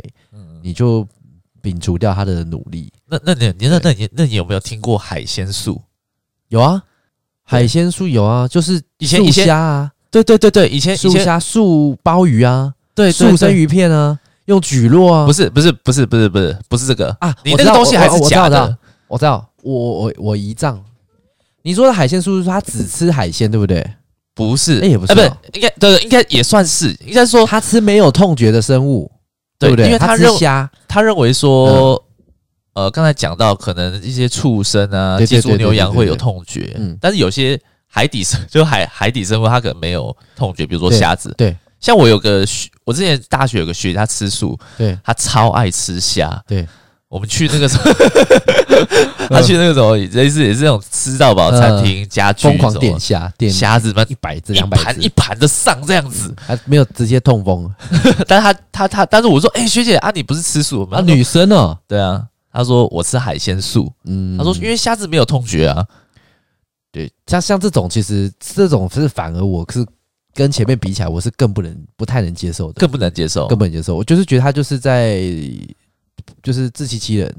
[0.61, 1.09] 你就
[1.63, 2.93] 摒除掉他的努力。
[3.09, 5.81] 那那你你那那你那你有没有听过海鲜素？
[6.49, 6.83] 有啊，
[7.45, 14.19] 海鲜素有啊，就是以前以前虾啊，对对对对，以前素虾、素鲍鱼啊，对，素生鱼片啊。
[14.47, 15.25] 用蒟蒻啊？
[15.25, 17.33] 不是不是不是不是不是不是这个啊！
[17.45, 18.77] 你那个东西还是假的。
[19.07, 20.85] 我知道，我我我姨丈，
[21.63, 23.89] 你说的海鲜素是说他只吃海鲜，对不对？
[24.35, 29.09] 不是，那也不是，不是，应该对，应该也算是，应该说他吃没有痛觉的生物，
[29.67, 29.87] 对不对？
[29.87, 32.03] 因为他认虾，他认为说，
[32.75, 41.57] 呃，刚才讲到可能一些畜生啊，接触、牛、羊会有痛觉，嗯，但是有些海底生 就海海底生物，它可能没有痛觉，比如说虾子，对。
[41.81, 46.67] 像我有个学，我之前大学有个学姐，他吃素，对，他超爱吃虾，对。
[47.09, 47.91] 我们去那个时候，
[49.33, 57.73] 他去那个什么，类似也是那种吃到饱餐厅，家具疯狂点虾，点虾子嘛，一百只、两百盘一盘的上这样子，还没有直接痛风。
[58.29, 60.99] 但是他他他，但是我说，哎，学姐啊，你不是吃素吗？
[60.99, 65.87] 啊，女生哦，对啊，他说我吃海鲜素，嗯，他说因为虾子没有痛觉啊，
[66.91, 69.87] 对，像像这种其实这种是反而我是。
[70.35, 73.95] 跟前面比起来，我是更不能、不太能接受的，更不能接受，更不能接受。
[73.95, 75.21] 我就是觉得他就是在，
[76.43, 77.31] 就是自欺欺人，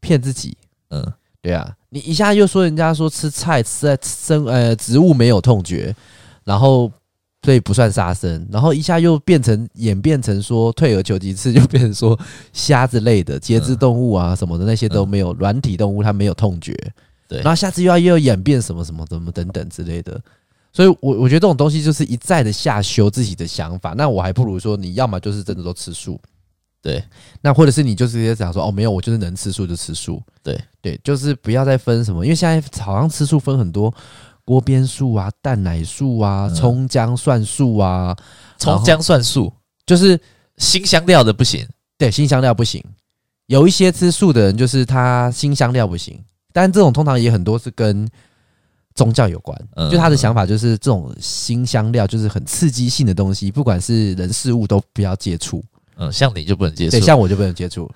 [0.00, 0.54] 骗自己。
[0.90, 1.10] 嗯，
[1.40, 5.94] 对啊，你一下又说人家说吃菜吃在生呃植物没有痛觉，
[6.44, 6.90] 然后
[7.42, 12.18] 所以不算杀生，然后一下又变成演变成说退而求其次，就变成说
[12.52, 16.76] 虾之类的节肢动物啊什么的那些都没有软体动物，它没有痛觉。
[17.28, 20.20] 对，然后下次又要又要演变什么什么什么等等之类的。
[20.70, 23.94] 所以，我我觉得这种东西就是一再的下修自己的想法。
[23.96, 26.20] 那我还不如说，你要么就是真的都吃素，
[26.82, 27.02] 对。
[27.40, 33.92] 那或者是你就直接讲说，哦，没有，我就是能吃素就吃素，对对，就是不要再分什么，因为现在好像吃素分很多，
[34.44, 38.16] 锅边素啊、蛋奶素啊、葱姜蒜素啊，
[38.58, 39.52] 葱姜蒜素
[39.86, 40.20] 就是
[40.56, 42.84] 新香料的不行，对，新香料不行。
[43.46, 48.08] 有一些吃素的人，就是他新香料不行，但这种通常也很多是跟。
[48.94, 49.56] 宗教有关，
[49.92, 55.64] 就他的想法就是这种新香料就是很刺激性的东西，不管是人事物都不要接触。
[56.00, 57.90] 嗯，像你就不能接触，对，像我就不能接触。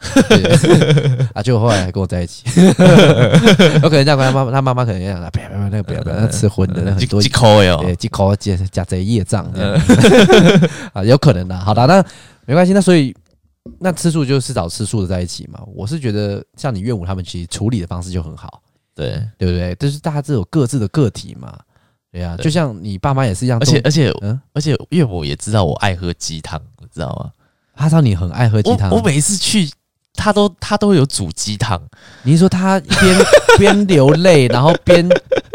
[1.34, 2.44] 啊，就后来还跟我在一起，
[3.82, 9.44] 有可能这样，他妈妈他妈妈可能要讲，不要不要那个不要不要吃荤的，那很多几口哟，对，忌口加加这业障
[10.92, 11.58] 啊，有可能的。
[11.58, 12.04] 好的，那
[12.44, 13.14] 没关系，那所以
[13.78, 15.60] 那吃素就是找吃素的在一起嘛。
[15.74, 18.60] 我是觉得像你岳母他们其实处理的方式就很好。
[18.94, 19.74] 对对不对？
[19.76, 21.58] 就是大家都有各自的个体嘛，
[22.12, 22.42] 对呀、啊。
[22.42, 27.30] 就像你爸妈也是一样，而且而且嗯，而且岳母也知道我爱喝鸡汤，你知道吗？
[27.74, 28.90] 他知道你很爱喝鸡汤。
[28.90, 29.70] 我每一次去，
[30.14, 31.80] 他都他都有煮鸡汤。
[32.22, 33.18] 你说他边
[33.58, 35.08] 边流泪，然后边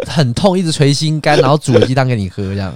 [0.08, 2.74] 很痛，一直捶心肝，然后煮鸡汤给你喝，这样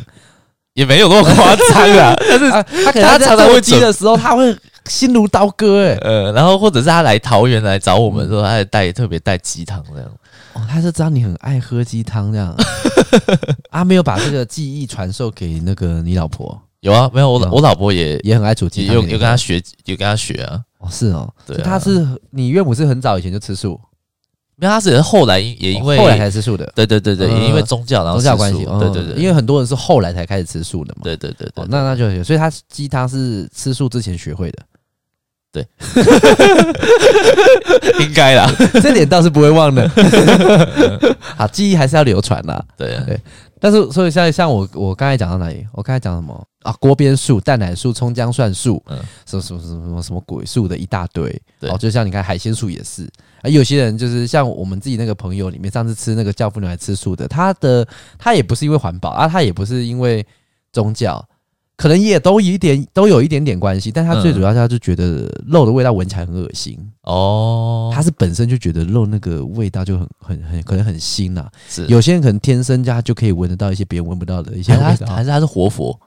[0.73, 2.13] 也没有那么夸张啊。
[2.29, 5.95] 但是他可能他常常会鸡的时候，他会心如刀割哎。
[6.01, 10.09] 呃，然后或者是他来桃园来找我们的时候，他还带特别带鸡汤这样。
[10.53, 12.55] 哦，他是知道你很爱喝鸡汤这样，
[13.71, 16.61] 啊，没有把这个记忆传授给那个你老婆？
[16.81, 20.61] 有啊，没有，我老我老婆也也很爱煮鸡汤，有有跟他学，有跟他学啊。
[20.79, 23.79] 哦，是哦，对，他是你岳母是很早以前就吃素，
[24.55, 34.57] 没有，他是后来也因为后来才吃素的，对对对对，也因为宗教然后宗教关系，对对对，因为很多人是后来才开始吃素的嘛，对对对对，那那就有，所以他鸡汤是吃素之前学会的。
[35.53, 35.67] 对，
[37.99, 38.49] 应该啦，
[38.81, 39.85] 这点倒是不会忘的。
[41.35, 42.63] 好，记忆还是要流传啦。
[42.77, 43.19] 对啊，对。
[43.61, 45.63] 但是，所以像像我，我刚才讲到哪里？
[45.71, 46.71] 我刚才讲什么啊？
[46.79, 48.97] 锅边素、蛋奶素、葱姜蒜素，嗯，
[49.27, 51.39] 什么什么什么什么什么鬼素的一大堆。
[51.61, 53.07] 哦，就像你看海鲜素也是
[53.43, 53.47] 啊。
[53.47, 60.25] 有些人就是像我们自己那个朋友里面，上次吃那个教父牛奶吃素的，他的他也不是因为环保啊，他也不是因为
[60.73, 61.23] 宗教。
[61.81, 67.91] 可能也都有一点，都有一点点关系，但他最主要他就觉得肉的味道闻起来很恶心哦。
[67.91, 71.49] 他是本身就觉得肉那个味道就很很很可能很腥呐。
[71.67, 75.99] 是有些人可能天生家就可以闻得到一些别人闻不到的一些味道，还是他，还是他是活佛？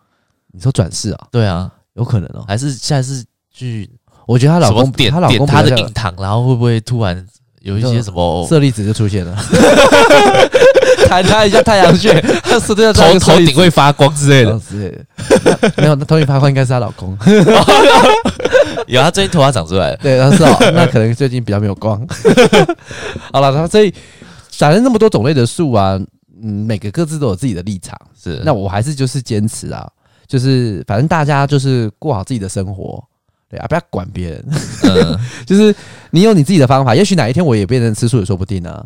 [0.53, 1.27] 你说转世啊？
[1.33, 2.45] 对啊，有可能哦。
[2.47, 3.91] 还是现在是去？
[4.27, 7.27] 我觉得她老公点她老公他的印堂，然后会不会突然
[7.65, 9.35] 有一些什么色粒子就出现了？
[11.09, 15.03] 弹他一下太阳穴，他头头顶会发光之类的之类的。
[15.77, 17.17] 没有，那头顶发光应该是她老公。
[18.87, 19.97] 有，他最近头发长出来了。
[19.97, 22.07] 对，他是哦，那可能最近比较没有光。
[23.33, 23.93] 好了，他所以
[24.53, 25.99] 反正那么多种类的树啊，
[26.43, 27.99] 嗯，每个各自都有自己的立场。
[28.23, 29.89] 是，那我还是就是坚持啊，
[30.27, 33.03] 就是反正大家就是过好自己的生活。
[33.55, 34.45] 对啊，不要管别人，
[34.83, 35.75] 嗯、 就是
[36.11, 36.95] 你有你自己的方法。
[36.95, 38.85] 也许哪一天我也变成吃素也说不定呢、啊。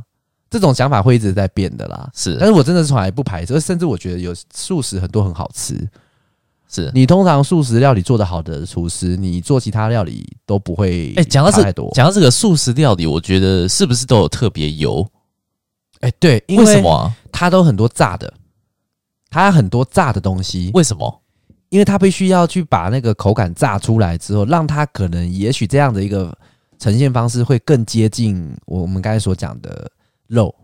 [0.50, 2.08] 这种想法会一直在变的啦。
[2.14, 5.74] 是，但是我真的是从来不排斥，甚至我觉得有素食很多很好吃。
[6.70, 11.14] 是你通常素食料理做得好的厨师，你做其他料理都不会。
[11.16, 11.62] 哎，讲到这，
[11.94, 15.06] 讲到这个素食料理，我觉得是不是都有特别油？
[16.00, 17.10] 哎，对，因为什么？
[17.32, 18.32] 它都很多炸的，
[19.30, 20.70] 它很多炸的东西。
[20.74, 21.22] 为什么？
[21.70, 26.36] 因为它必须要去把那个口感炸出来之后，让它可能也许这样的一个
[26.78, 29.90] 呈现方式会更接近我们刚才所讲的
[30.26, 30.54] 肉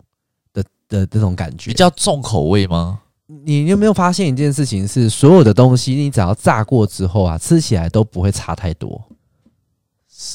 [0.53, 3.01] 的的这种感觉，比较重口味吗？
[3.27, 9.03] 你有没有发现一件事情是，所有的东西你只要炸过之后啊，吃起来都不会差太多。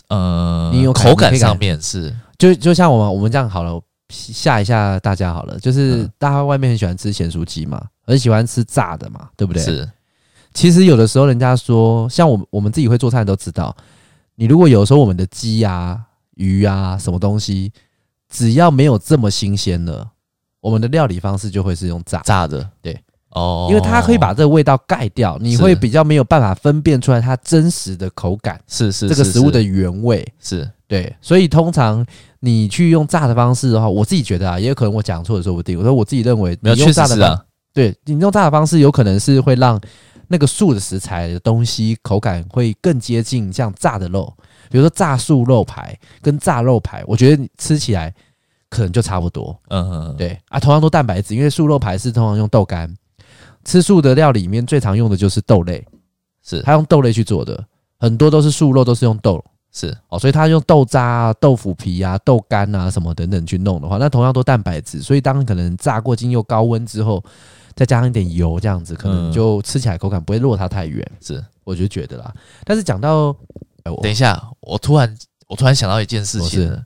[0.10, 3.80] 呃，你有口感上面是，就就像我们我们这样好了，
[4.10, 9.64] 吓一下大家好了，就是大家外面很喜欢吃咸酥鸡嘛，很喜欢吃炸的嘛，对不对？
[9.64, 9.90] 是。
[10.54, 13.76] 其实有的时候人家说，像我们我们自己会做菜都知道，
[14.36, 16.00] 你如果有时候我们的鸡啊、
[16.36, 17.72] 鱼啊什么东西，
[18.30, 20.10] 只要没有这么新鲜了。
[20.62, 23.00] 我们的料理方式就会是用炸炸的，对。
[23.30, 30.68] 哦，因为它可以把这个味道盖掉，你会比较没有办法分辨出来它真实的口感，是是这个食物的原味，是。
[30.88, 32.04] 对，所以通常
[32.40, 39.80] 你去用炸的方式的话，我自己觉得啊，也有可能我讲错了说不定，我说我自己认为你用炸的方式，对你用炸的方式有可能是会让
[40.30, 44.34] 那个素的食材的东西口感会更接近像炸的肉，
[44.72, 48.16] 比如说炸素肉排跟炸肉排，我觉得你吃起来。
[48.72, 52.88] 可能就差不多，嗯嗯，对啊，同样都蛋白质，因为素肉排是通常用豆干，
[53.66, 55.84] 吃素的料里面最常用的就是豆类，
[56.44, 56.62] 是。
[56.62, 57.66] 它用豆类去做的，
[57.98, 59.98] 很多都是素肉都是用豆，是。
[60.10, 67.24] 哦，所以他用豆渣啊、豆腐皮啊、豆干啊什么等等去弄的话，那同样都蛋白质，所以当可能炸过经又高温之后，
[67.80, 72.34] 再加上一点油这样子，可能就吃起来口感不会落差太远，是我就觉得啦。
[72.66, 73.34] 但是讲到，
[74.04, 76.84] 等一下，我突然我突然想到一件事情。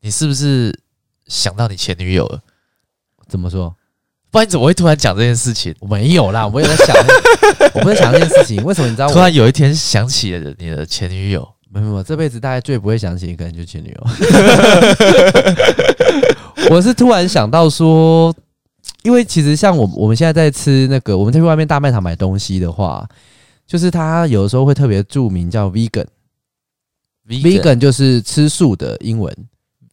[0.00, 0.74] 你是不是
[1.26, 2.40] 想到你前女友了？
[3.28, 3.76] 怎么说？
[4.30, 5.74] 不然你怎么会突然讲这件事情？
[5.80, 6.96] 我没有啦，我没有在想，
[7.76, 8.64] 我不是想这件事情。
[8.64, 9.12] 为什么你知道我？
[9.12, 11.46] 突然有一天想起了你的前女友？
[11.68, 14.06] 没有没有，这辈子大概最不会想起一个人就是前女友。
[16.70, 18.34] 我是突然想到说，
[19.02, 23.08] 因为其实像我我们现在在吃那个，我们在外面大卖场买东西的话，
[23.66, 26.06] 就是他有的时候会特别注明叫 vegan。
[27.26, 29.32] vegan 就是吃素的英文，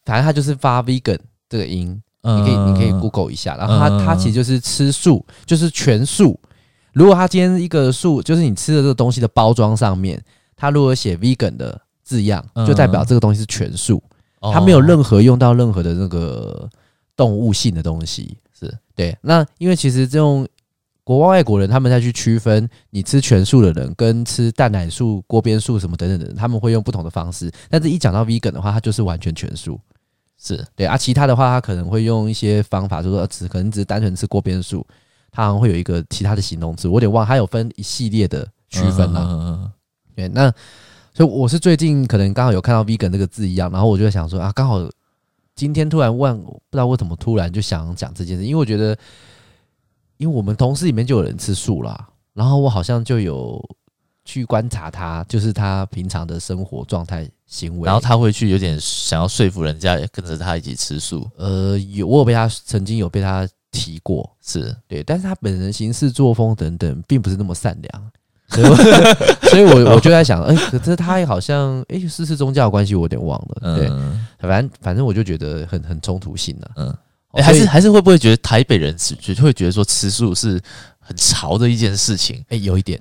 [0.03, 1.89] 反正它就是发 vegan 这个音，
[2.23, 3.55] 你可以你可以 Google 一下。
[3.55, 6.39] 然后它它其实就是吃素，就是全素。
[6.93, 10.19] 如果它今天一个素，就是你吃的这个东西的包装上面，
[10.55, 14.01] 它如果写 vegan 的字样，就代表这个东西是全素，
[14.41, 16.67] 它没有任何用到任何的那个
[17.15, 18.35] 动物性的东西。
[18.57, 19.17] 是对。
[19.21, 20.47] 那因为其实这种。
[21.07, 27.49] 国外外国人他们再去区分你吃全素的人跟吃蛋奶素、锅边素什么等等的人，他们会用不同的方式。
[27.69, 29.79] 但是一讲到 vegan 的话，它就是完全全素，
[30.37, 30.97] 是对啊。
[30.97, 34.85] 其他的话，他可能会用一些方法，就是说只可能只是单纯吃锅边素，
[35.31, 37.25] 它好像会有一个其他的形容词，我有点忘。
[37.25, 39.25] 它有分一系列的区分啦。
[39.29, 39.71] 嗯嗯。
[40.13, 40.51] 对，那
[41.13, 44.85] 所以我是最近可能刚好有看到 vegan 这个字一样，然后我就想说啊，刚好
[45.57, 48.97] 今天突然问，不知道为什么突然就想讲这件事，因为我觉得。
[50.19, 53.63] 因为我们同事里面就有人吃素啦，然后我好像就有
[54.25, 61.29] 去观察他，就是他平常的生活状态、行为，然后他会去有点想要说服人家也跟着他一起吃素。
[61.37, 64.75] 呃，有我有被他曾经有被他提过，是。
[64.87, 68.11] 对，但是他本人行事作风等等，并不是那么善良，
[68.49, 68.75] 所以我，
[69.51, 76.97] 所以我我就在想，哎、欸，可是他也好像，哎、欸，是是宗教关系，我有点忘了，对，嗯、反正反正我就觉得很很冲突性的、啊，嗯。
[77.33, 80.59] 欸、还是还是会不会觉得台北人只觉会觉得说吃素是
[80.97, 82.37] 很潮的一件事情？
[82.43, 82.99] 哎、欸，有一点。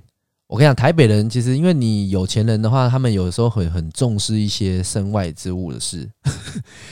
[0.49, 6.07] 我跟你讲，台北人其实因为你有钱人的话，他们有时候会很重视一些身外之物的事。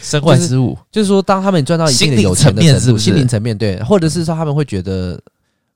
[0.00, 3.04] 身外之物、就是，就是说，当他们赚到一定的有钱的程度，是不是？
[3.04, 5.20] 心灵层面对，或者是说他们会觉得，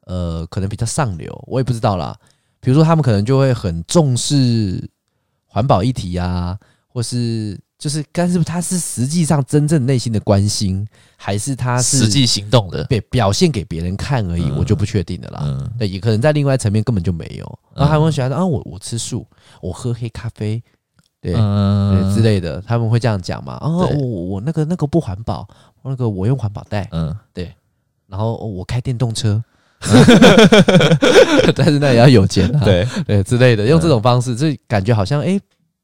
[0.07, 2.17] 呃，可能比较上流，我也不知道啦。
[2.61, 4.89] 比如说，他们可能就会很重视
[5.47, 7.59] 环保议题啊，或是。
[7.79, 10.85] 就是，但是他是实际上真正内心的关心，
[11.17, 15.43] 还是他是实际行动的，对，表现给别人看而已，我就不确定的啦。
[15.45, 17.59] 嗯，对，也可能在另外一层面根本就没有。
[17.77, 19.25] 然后他们会喜欢说啊，我我吃素，
[19.63, 20.61] 我喝黑咖啡，
[21.21, 23.53] 对，对之类的，他们会这样讲嘛？
[23.55, 23.87] 啊，我
[24.25, 25.47] 我那个那个不环保，
[25.85, 27.55] 那个我用环保袋，嗯，对。
[28.09, 29.41] 然后我开电动车，
[31.55, 32.85] 但是那也要有钱啊，对。
[33.07, 35.39] 对之类的，用这种方式，就感觉好像哎。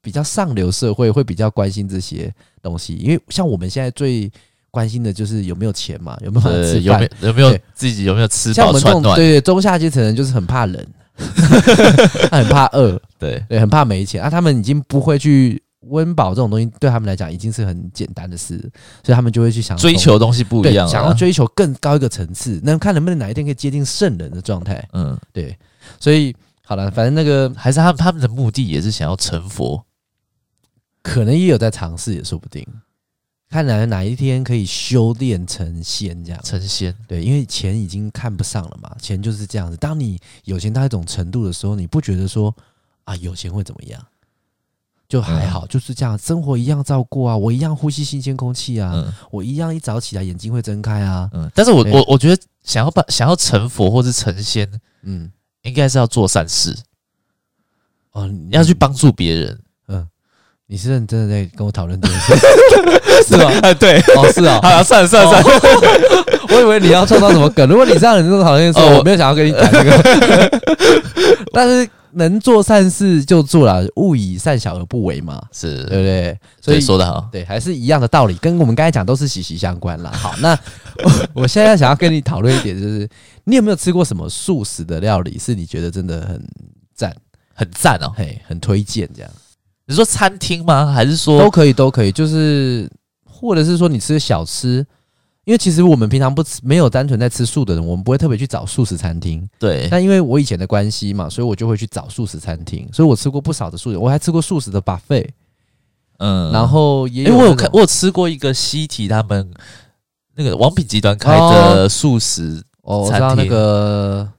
[0.05, 2.31] 比较上流社会会比较关心这些
[2.61, 4.31] 东西，因为像我们现在最
[4.69, 9.15] 关心的就是有没有钱嘛，有没有吃饭，有没有有没有自己有没有吃饱穿暖。
[9.15, 10.85] 对对，中下阶层人就是很怕冷，
[12.29, 13.43] 他 很怕饿，对。
[13.49, 14.21] 对，很怕没钱。
[14.21, 14.29] 啊。
[14.29, 18.59] 他们已经不会去温饱这种东西，对他们来讲已经是很简单的事，
[19.03, 24.87] 所以他们就会去想追求的东西不一样，想要追求更高一个层次，那看能不能哪一天可以接近圣人的状态。
[24.93, 25.57] 嗯，对，
[25.99, 26.35] 所以
[26.67, 29.81] 好了，反正那个还是他们他们的目的也是想要成佛，
[31.05, 32.65] 可能也有在尝试，也说不定。
[33.47, 36.93] 看来哪一天可以修炼成仙，这样成仙。
[37.07, 39.77] 对，因为钱已经看不上了嘛，钱就是这样子。
[39.77, 42.53] 当你有钱到一种程度的时候，你不觉得说
[43.03, 44.03] 啊，有钱会怎么样？
[45.07, 51.29] 就还好，就是这样，生活一样照顾啊，我一样呼吸新鲜空气啊，嗯、我一样一早起来眼睛会睁开啊。
[51.31, 54.67] 嗯，但是我我我觉得想要把想要成佛或是成仙，
[55.03, 55.31] 嗯，
[55.61, 56.75] 应该是要做善事，
[58.13, 59.61] 哦，你要去帮助别人。
[60.67, 62.33] 你是认真的在跟我讨论这件事，
[63.27, 63.51] 是吗？
[63.61, 67.67] 哎，对，哦，是啊，好，算了算了算了， 我以为你要创造什么梗。
[67.69, 70.61] 如果你这样认真讨论的时候，我没有想要跟你讲这个。
[71.53, 76.39] 但是能做善事就做了，勿以善小而不为嘛，是对不对？
[76.59, 80.11] 所以说的好，对，还是一样的道理，跟我们刚才讲都是息息相关了。
[80.11, 80.57] 好，那
[81.33, 83.07] 我现在想要跟你讨论一点，就是
[83.43, 86.41] 你有没有吃过什么素食的料理，是你觉得真的很
[86.95, 87.15] 赞、
[87.53, 89.31] 很赞哦，嘿，很推荐这样。
[89.87, 90.91] 你说餐厅吗？
[90.91, 92.89] 还是说都可以，都可以，就是
[93.23, 94.85] 或者是说你吃小吃，
[95.43, 99.47] 因为其实我们平常不吃，没有单纯在吃素的人，我们不会特别去找素食餐厅。
[99.59, 105.29] 对，但因为我以前的关系嘛，所以我就会去找素食餐厅，所以我吃过不少的素食，我还吃过素食的 buffet。
[106.17, 109.51] 嗯，然后也有，因为我有看，我有吃过一个西提他们
[110.35, 114.29] 那个王品集团开的素食哦，餐厅，哦，那个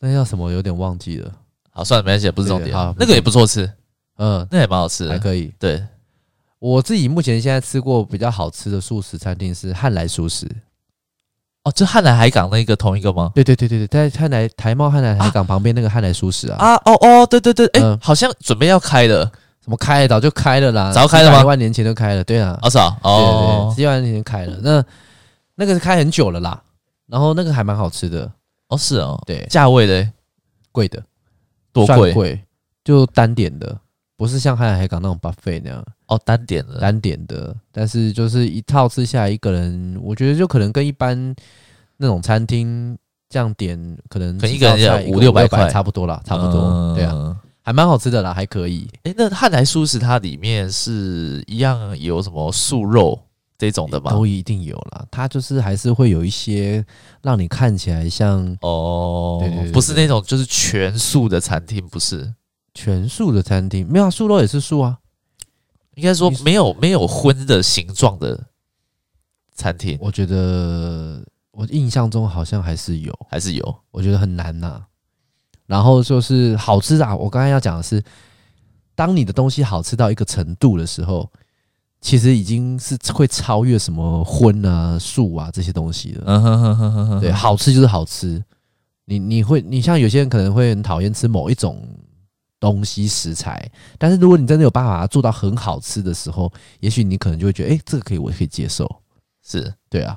[0.00, 1.30] 那叫什么，有点忘记了。
[1.70, 2.74] 好，算了，没关系，不是重点。
[2.74, 3.70] 好，那个也不错吃。
[4.22, 5.50] 嗯，那也蛮好吃的，还可以。
[5.58, 5.82] 对，
[6.58, 10.46] 我自己目前现在吃过比较好吃的素食餐厅是汉来素食。
[11.64, 13.32] 哦，就汉来海港那个同一个吗？
[13.34, 16.56] 对对对对对，在汉来台贸汉来海港旁边那个汉来素食啊。
[16.58, 19.24] 啊哦哦，对对对，哎、欸，好像准备要开了，
[19.60, 20.06] 怎么开？
[20.06, 21.38] 早就开了啦，早开了吗？
[21.40, 24.84] 几万年前就开了，对啊，哦是啊，哦，几万年前开了，那
[25.54, 26.62] 那个是开很久了啦，
[27.06, 28.30] 然后那个还蛮好吃的，
[28.68, 30.10] 哦是哦，对，价位嘞，
[30.72, 31.02] 贵的，
[31.72, 32.12] 多贵？
[32.12, 32.44] 贵，
[32.84, 33.78] 就单点的。
[34.20, 41.34] 不是像汉来海港那种 buffet 那样哦，单点的，单点的，但是就是一套吃下来，一个人我觉得就可能跟一般
[41.96, 42.94] 那种餐厅
[43.30, 43.78] 这样点，
[44.10, 48.86] 可能可能一个人要五六百块差不多啦，差不多，对啊，还蛮好吃的啦，还可以。
[49.04, 53.18] 诶，那汉来素食它里面是一样有什么素肉
[53.56, 54.10] 这种的吗？
[54.10, 56.84] 都一定有啦，它就是还是会有一些
[57.22, 62.30] 让你看起来像哦，对对，不是那种就是全素的餐厅，不是。
[62.74, 64.98] 全素的餐厅没有啊，素肉也是素啊。
[65.96, 68.46] 应该说没有没有荤的形状的
[69.52, 69.98] 餐厅。
[70.00, 73.76] 我觉得我印象中好像还是有，还是有。
[73.90, 74.82] 我觉得很难呐。
[75.66, 78.02] 然后就是好吃啊，我刚才要讲的是，
[78.94, 81.30] 当你的东西好吃到一个程度的时候，
[82.00, 86.24] 其实已经是会超越什么荤啊、素啊这些东西了。
[86.26, 87.20] 嗯哼哼哼哼哼。
[87.20, 88.42] 对，好吃就是好吃。
[89.04, 91.86] 你你会你像有些人可能会很讨厌吃某一种。
[92.60, 98.86] 东西食材，但是如果你真的有办法做到很好吃的时候，也许你可能就会觉得，哎、欸，这个可以，我可以接受。
[99.42, 100.16] 是对啊，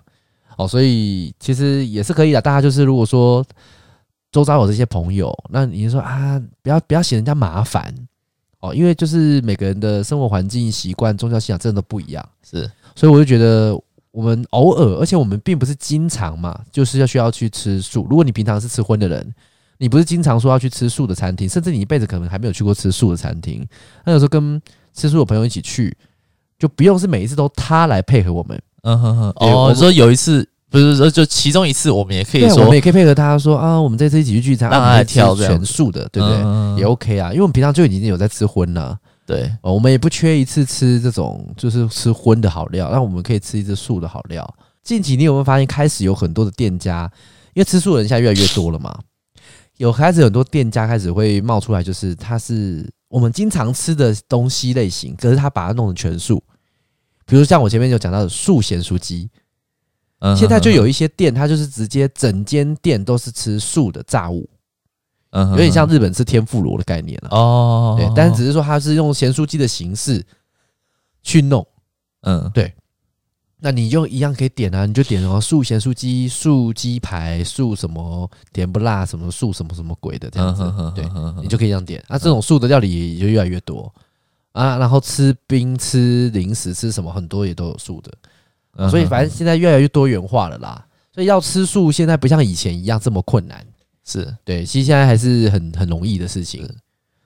[0.57, 2.41] 哦，所以其实也是可以的。
[2.41, 3.43] 大家就是如果说
[4.29, 7.95] 周遭有这些朋友，那你就说啊，不要不要嫌人家麻烦
[8.59, 12.29] 哦，因为就是每个人的生活环境、习惯、宗教信仰真的都不一样。
[12.43, 13.73] 是，所以我就觉得
[14.11, 18.05] 我们偶尔，而且我们并不是经常嘛，就是要需要去吃素。
[18.09, 19.33] 如果你平常是吃荤的人。
[19.83, 23.67] 你不是经常说要去吃素的餐厅，甚至你一辈子可能还没有去过吃素的餐厅。
[24.05, 24.61] 那有时候跟
[24.93, 25.93] 吃素的朋友一起去，
[26.57, 28.57] 就不用是每一次都他来配合我们。
[28.83, 29.29] 嗯哼哼。
[29.35, 36.37] 哦，我说有一次不是说就其中一次，我们也可以说，我们也可以配合他说啊，我们这次一起去聚餐，让他来挑全素的，对不对？
[36.79, 38.97] 也 OK 啊，因为我们平常就已经有在吃荤了。
[39.25, 44.49] 对，我们也不缺一次吃这种就是吃荤的好料，那我们可以吃一次素的好料。
[44.81, 47.11] 近期你有没有发现，开始有很多的店家，
[47.53, 48.97] 因为吃素的人现在越来越多了嘛？
[49.83, 56.41] 有开始很多店家开始会冒出来，就是它是我们经常吃的东西类型，可是他把它弄成全素。
[57.25, 59.29] 比如像我前面有讲到的素咸酥鸡，
[60.37, 64.49] 现在就有一些店，它就是直接整间店都是吃素的炸物，
[65.31, 67.97] 嗯，有点像日本吃天妇罗的概念了哦。
[67.99, 70.25] 对，但是只是说它是用咸酥鸡的形式
[71.23, 71.67] 去弄，
[72.21, 72.73] 嗯，对。
[73.65, 80.61] 那你就一样可以点啊，你就点什么素咸素鸡、素鸡排、素什么甜不辣什么素什么什么鬼的这样子，
[80.93, 81.05] 对，
[81.41, 82.03] 你就可以这样点。
[82.09, 83.89] 啊，这种素的料理也就越来越多
[84.51, 84.77] 啊。
[84.77, 90.85] 然后吃冰、吃零食、吃什么很多也都有素的，所以反正现在越来越多元化了啦。
[91.13, 93.65] 所以要吃素现在不像以前一样这么困难，
[94.03, 96.69] 是对，其实现在还是很很容易的事情。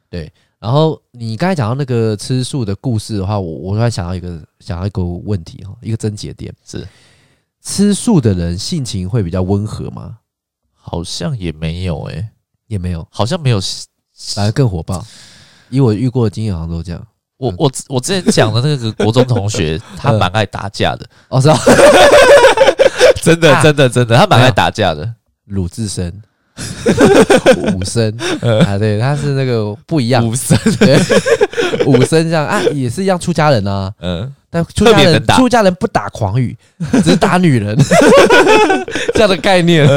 [0.08, 6.54] 对，然后你刚才讲到那个吃素的故事的话，我我突然想到一个想到一个问题哈，一个症结点。
[6.66, 6.88] 是。
[7.62, 10.20] 吃素的人性情会比较温和吗？
[10.74, 12.30] 好像也没有诶、欸，
[12.68, 13.60] 也没有，好像没有，
[14.16, 15.06] 反而更火爆。
[15.70, 17.08] 以我遇过的经验，好像都这样。
[17.36, 21.06] 我我我之前讲的那个国中同学， 他蛮爱打架的。
[21.28, 21.58] 哦，是 啊，
[23.22, 25.14] 真的真的真的，他蛮爱打架的。
[25.46, 26.24] 鲁智深，
[27.74, 28.12] 武僧
[28.66, 30.28] 啊，对，他是那个不一样。
[30.28, 30.98] 武僧， 对，
[31.86, 33.92] 武僧这样啊，也是一样出家人啊。
[34.00, 36.56] 嗯，但出家人出家人不打狂语，
[37.04, 37.78] 只打女人，
[39.14, 39.88] 这样的概念，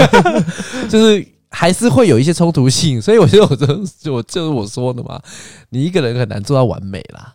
[0.88, 1.26] 就是。
[1.52, 5.20] 还是会有一些冲突性，所以我觉得我就我就是我说的嘛，
[5.70, 7.34] 你一个人很难做到完美啦。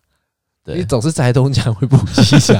[0.66, 2.60] 对，你总是拆东墙会补西墙，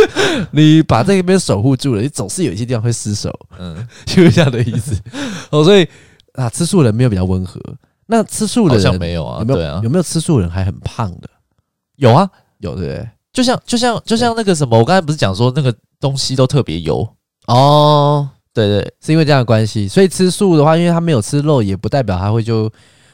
[0.52, 4.98] 你把这边守护住了，你总是有一些地方会失守，嗯，就是这样的意思。
[5.52, 5.86] 哦，所以
[6.32, 7.60] 啊，吃素人没有比较温和，
[8.06, 9.40] 那吃素的人好像没有啊？
[9.40, 9.58] 有没有？
[9.58, 11.28] 对啊，有没有吃素人还很胖的？
[11.96, 12.26] 有啊，
[12.60, 13.08] 有对不对？
[13.34, 17.06] 就像就像就像那个什么，我刚才不是讲说那个东西都特别油
[17.48, 18.28] 哦。
[18.54, 22.70] 对对，是因为这样的关系，所以吃素的话，因为他没有吃肉，也不代表他会就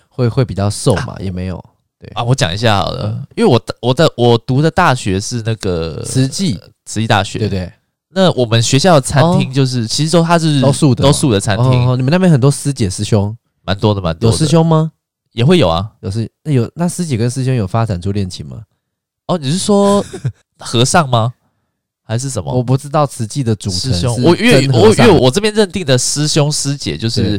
[0.09, 1.65] 会会比较瘦嘛，啊、也没有。
[1.99, 7.73] 对啊，我讲一下好了，嗯、因为我我的我读的大学是那个慈济慈济大学，对对。
[8.11, 11.99] 那我们学校的餐厅就是，哦、其实说它是都素的，都素的餐厅。
[11.99, 14.35] 你们那边很多师姐师兄，蛮多的，蛮多的。
[14.35, 14.93] 有师兄吗？
[15.33, 18.63] 也会有啊，有师那有那师姐跟师兄有发展出恋情吗？
[19.27, 20.03] 哦，你是说
[20.59, 21.35] 和尚吗？
[22.03, 22.51] 还是什么？
[22.51, 27.39] 我不知道慈济的主师兄，我因为我因为我这边认定的师兄师姐就是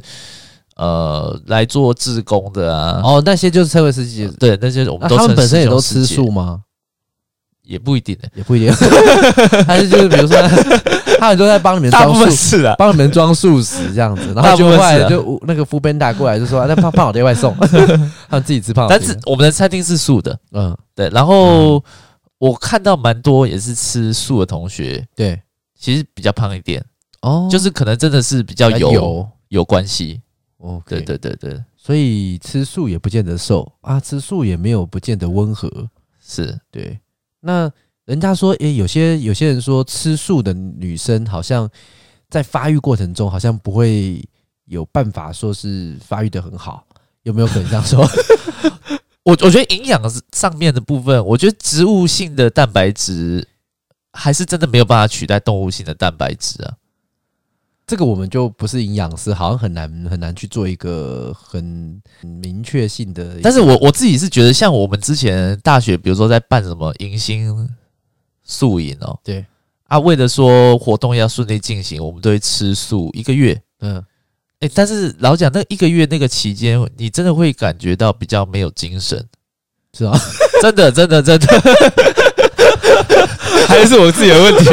[0.79, 3.01] 呃来做志工的啊。
[3.03, 6.61] 哦，那些就是称为师姐，对，那些我们都他们本身也都吃素吗？
[7.63, 8.73] 也不一定，也不一定。
[9.67, 10.41] 还是就是比如说，
[11.19, 17.53] 他们都在帮你们装素食啊，帮你们装素食这样子，然后就后来就那个福本打过来就说，那胖胖老爹外送，
[18.27, 18.87] 他们自己吃胖。
[18.89, 21.83] 但是我们的餐厅是素的，嗯，对，然后。
[22.39, 25.41] 我看到蛮多也是吃素的同学，对，
[25.77, 26.81] 其实比较胖一点。
[27.21, 30.21] 哦，就是可能真的是比较油有，有关系
[30.59, 30.81] 哦。
[30.85, 35.89] 对对对对，所以吃素也不见得瘦啊，吃素也没有不见得温和，
[36.23, 36.99] 是对。
[37.41, 37.71] 那
[38.05, 41.69] 人家说，诶、欸，有些有些人说吃素的女生好像
[42.29, 44.23] 在发育过程中好像不会
[44.65, 46.85] 有办法说是发育的很好，
[47.23, 48.07] 有没有可能这样说？
[49.23, 50.01] 我我觉得营养
[50.31, 53.47] 上面的部分，我觉得植物性的蛋白质
[54.13, 56.73] 还是真的没有办法取代动物性的蛋白质啊。
[57.89, 63.39] 这个我们就不是营养师，好像很难很难去做一个很明确性的。
[63.41, 67.67] 但是我我自己是觉得，像我们之前大学，比如说在办什么迎新
[68.43, 69.43] 宿营哦，对
[69.85, 73.97] 啊，为了说活动要顺利进行，我们都会吃素一个月，嗯。
[74.59, 79.25] 哎、欸，但是老讲那一个月那个期间，你真的会感觉到比较没有精神，
[79.97, 80.15] 是吧？
[80.61, 81.47] 真的，真的，真的，
[83.67, 84.69] 还是我自己的问题？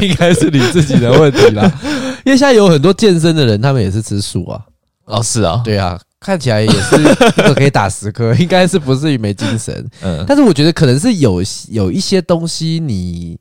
[0.06, 1.70] 应该是你自己的问题啦。
[2.24, 4.60] 因为现在有很多健身的人，他们也是吃素啊。
[5.04, 7.04] 哦，是啊，对啊，看起来也是一
[7.42, 9.88] 个可以打十颗， 应该是不至于没精神。
[10.02, 13.38] 嗯，但是我觉得可能是有有一些东西你。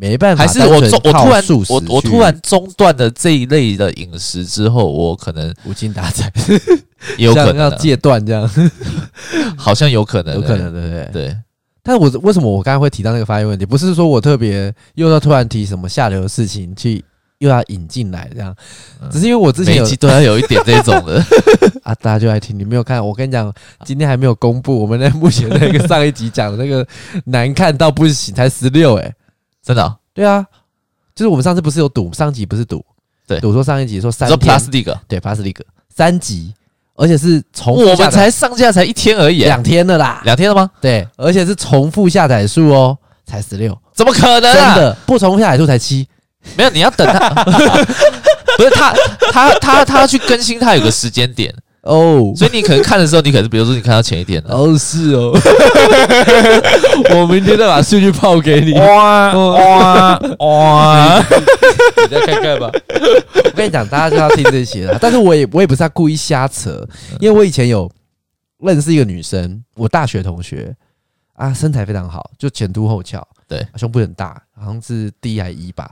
[0.00, 6.32] 没办法，还是我中我突然我我突然中断了这一类的饮食之后，我可能无精打采，
[7.16, 8.48] 有可能要戒断这样，
[9.58, 11.10] 好像有可能，有可能，对不对？
[11.12, 11.36] 对。
[11.88, 13.64] 但是我为什么我刚才会提到那个发音问题？
[13.64, 17.02] 不是说我特别又要突然提什么下流的事情去
[17.38, 18.54] 又要引进来这样，
[19.10, 21.24] 只是因为我之前有都要有一点这种的
[21.82, 22.58] 啊，大家就爱听。
[22.58, 23.02] 你没有看？
[23.02, 23.50] 我跟你讲，
[23.86, 26.86] 今天还没有公布我们那目前那个上一集讲的那个
[27.24, 29.14] 难看到不行，才十六哎。
[29.62, 29.96] 真的、哦？
[30.12, 30.46] 对啊，
[31.14, 32.84] 就是我们上次不是有赌，上集不是赌，
[33.26, 36.52] 对，赌说上一集说三说 Plus League，对 Plus League 三集，
[36.98, 40.68] 而且是重复，我们才上架才一天而已，两天了啦，两天了吗？
[40.80, 44.74] 对，而且是重复下载数哦，才十六，怎么可能、啊？
[44.74, 44.96] 真的。
[45.06, 46.08] 不重复下载数才七，
[46.56, 47.30] 没有，你要等他，
[48.58, 48.92] 不是他，
[49.32, 51.54] 他，他，他要去更新，他有个时间点。
[51.88, 55.32] 哦，所以你可能看的时候，你可能比如说你看到前一天的哦，是哦，
[57.16, 58.74] 我明天再把数据报给你。
[58.78, 61.18] 哇哇哇！
[62.04, 62.70] 你再看看吧。
[63.44, 64.98] 我跟你讲，大家就要听这些了。
[65.00, 66.86] 但是我也我也不是要故意瞎扯，
[67.20, 67.90] 因为我以前有
[68.58, 70.76] 认识一个女生，我大学同学
[71.36, 75.90] 啊，身材非常好，就前凸后翘，对，胸部很大，好像是 D 还 E 吧，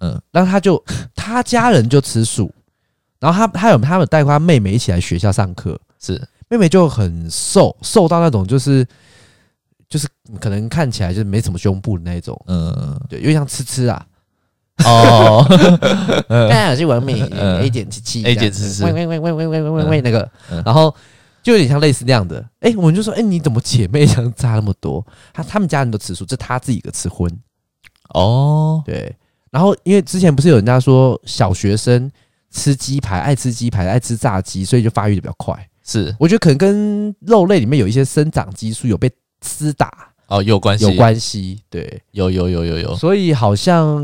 [0.00, 0.80] 嗯，然后她就
[1.16, 2.52] 她家人就吃素。
[3.24, 6.20] 然后他他有他有带过他妹妹一起来学校上课，是。
[6.48, 8.86] 妹妹就很瘦，瘦到那种就是
[9.88, 10.06] 就是
[10.38, 14.06] 可能看起来就是没什么胸部的那种，嗯，对，有点像吃吃啊，
[14.84, 15.42] 哦，
[16.28, 20.30] 哎，是完美 A 点七七 A 点七七，喂喂喂喂喂喂喂喂那个，
[20.66, 20.94] 然后
[21.42, 22.44] 就有点像类似那样的。
[22.60, 25.04] 哎，我们就说，哎，你怎么姐妹相差那么多？
[25.32, 27.30] 他他们家人都吃素，这他自己一个吃荤。
[28.10, 29.16] 哦，对。
[29.50, 32.10] 然后因为之前不是有人家说小学生
[32.54, 35.68] 吃鸡排，爱吃鸡排，爱吃炸鸡，所以就发育的比较快。
[35.82, 39.10] 是，我觉得可能跟肉类里面有一些生长激素有被
[39.44, 40.08] 厮打。
[40.28, 44.02] 哦，有关系，有关系，对，有有有有有，所以好像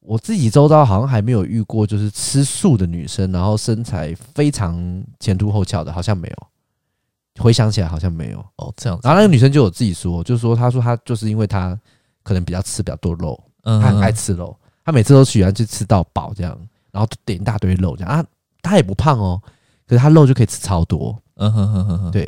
[0.00, 6.46] 我自己周遭好像还没有遇过，就是吃素的女生，然后身材非常前凸后翘的，好像没有。
[7.42, 9.02] 回想起来好像没有哦，这样子。
[9.04, 11.78] 然后那个女生就有自己说，就是说她说她就是因为她
[12.22, 16.58] 可能比较吃比较多肉，嗯，她很爱吃肉，她每次都喜欢去吃到饱这样，
[16.98, 18.24] 然后点一大堆肉这样啊，
[18.60, 19.40] 他也不胖哦，
[19.86, 22.24] 可是他肉就可以吃超多，嗯哼哼哼哼，对，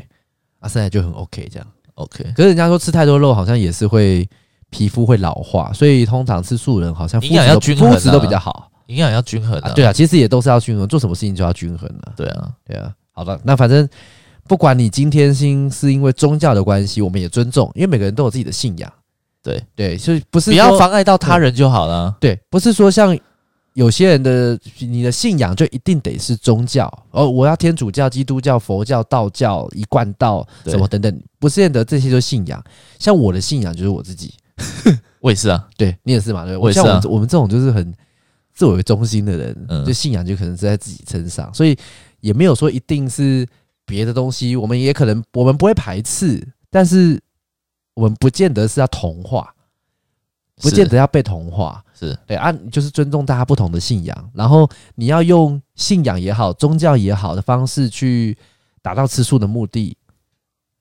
[0.60, 1.66] 啊，身材就很 OK 这样。
[1.94, 4.28] OK，可是人家说吃太多肉好像也是会
[4.70, 9.72] 皮肤会老化，所以通常吃素人好像营养要均衡，肤质都比较好，营养要均衡啊。
[9.72, 12.12] 对啊，其实也都是要均衡，做什么事情就要均衡了。
[12.16, 12.94] 对啊，对啊。
[13.10, 13.88] 好的，那反正
[14.46, 18.90] 不管你今天是是因为宗教的关系，我们也尊重，因为每个人都有自己的信仰。
[19.42, 22.14] 对对，所以不是不要妨碍到他人就好了。
[22.20, 23.18] 对，不是说像。
[23.74, 32.62] 有些人的你的信仰就一定得是宗教哦，我要天主教、基督教、佛教、道教、一贯道什么等等，不见得这些就是信仰。
[32.98, 34.34] 像我的信仰就是我自己，
[35.20, 37.94] 我也是啊，对你也是嘛，对，我像我们我们这种就是很
[38.52, 41.78] 自我为中心的人，就信仰就可能是在自己身上，所以
[42.20, 43.46] 也没有说一定是
[43.86, 47.20] 别的东西，我们也可能我们不会排斥，但是
[47.94, 49.54] 我们不见得是要同化。
[50.60, 52.16] 不见得要被同化，是。
[52.26, 58.36] 对啊，就是尊重大家不同的信仰，然后你要用信仰也好、宗教也好的方式去
[58.82, 59.96] 达到吃素的目的，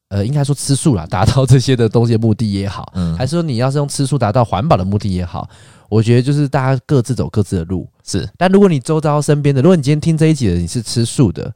[0.09, 5.49] 呃，应该说吃素啦，达到这些的东西的目的也好，嗯，还是说你要是用吃素达到环保的目的也好，
[5.89, 8.27] 我觉得就是大家各自走各自的路，是。
[8.37, 11.53] 但如果你周遭身边的，如果你今天听这一集的你是吃素的，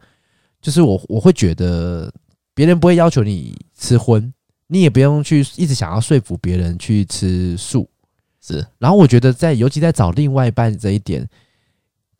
[0.61, 2.11] 就是我我会觉得
[2.53, 4.33] 别人不会要求你吃荤，
[4.67, 7.89] 你也不用去一直想要说服别人去吃素。
[8.45, 11.25] 是，然后我觉得在，尤其在找另外一半这一点，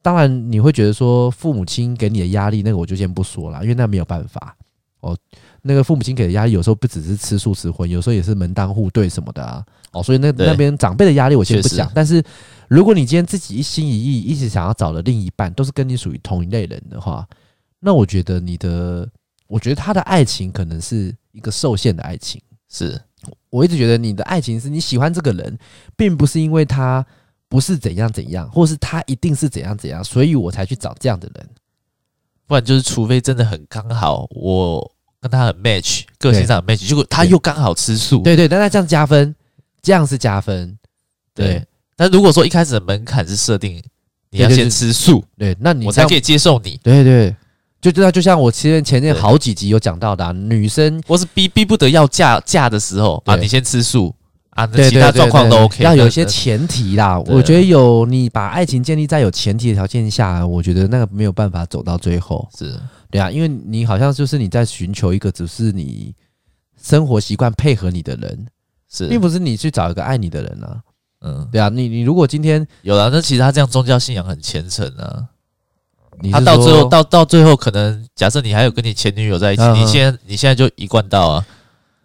[0.02, 4.56] 当然你会觉得说父母亲给你的压力，那个我就先不说了，因为那没有办法
[5.02, 5.18] 哦。
[5.64, 9.66] 那个父母亲给的压力，有时候不只是吃素吃荤，有时候也是门当户对什么的啊。
[9.92, 11.92] 哦，所以那那边长辈的压力我先不讲。
[11.94, 12.24] 但是
[12.70, 17.28] 如果你今天自己一心一意，一直想要找的另一半都是跟你属于同一类人的话，
[17.80, 19.08] 那我觉得你的，
[19.48, 23.00] 我觉得他的爱情可能是一个受限的爱情，是。
[23.50, 25.58] 我一直觉得你的爱情是你喜欢这个人，
[25.96, 27.06] 并不是因为他
[27.48, 31.50] 不是怎样怎样，或是他一定是怎样怎样，所以我才去找这样的人。
[32.46, 38.20] 不然就是，除非真的很刚好，我跟他很 match，个性上很 match，结果他又刚好吃素。
[38.20, 39.34] 对对，但他这样加分，
[39.82, 40.78] 这样是加分。
[41.34, 41.66] 对，
[41.96, 43.82] 但如果说一开始的门槛是设定
[44.30, 46.80] 你要先吃素，对，那你我才可以接受你。
[46.84, 47.36] 对对。
[47.84, 54.16] 就就就像我前前面好几集有讲到的，啊，女生我是逼逼不得要嫁嫁的时候啊，你先吃素
[54.52, 57.20] 啊，其他状况都 OK，要有一些前提啦。
[57.20, 62.48] 我觉得有你把爱情建立在有前提的条件下，我觉得那个没有办法走到最后。
[62.58, 62.74] 是
[63.12, 66.16] 对啊，因为你好像就是你在寻求一个只是你
[66.82, 68.48] 生活习惯配合你的人，
[68.90, 70.82] 是，并不是你去找一个爱你的人啊。
[71.20, 75.28] 嗯，对啊，你你如果今天有了，那其实他这样宗教信仰很虔诚啊。
[76.32, 81.46] 他到最后，到到最后，可能假设你还有跟你前女友在一起，你现在你现在就一贯道啊？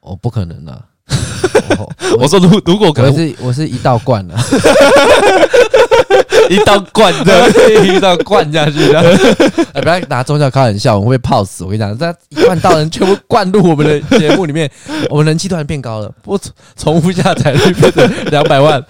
[0.00, 0.80] 哦，不可能啊！
[2.18, 4.38] 我说如如果可能是我是一道灌了，
[6.50, 7.50] 一刀灌的，
[7.84, 9.00] 一刀灌下去的。
[9.74, 11.64] 哎，不要拿宗教开玩笑，我们会泡死。
[11.64, 14.70] 我跟你讲，这一万道人全部灌入我们的节目里面，
[15.11, 16.38] 我们人气突然变高了，不
[16.76, 18.82] 重复下载率变成两百万。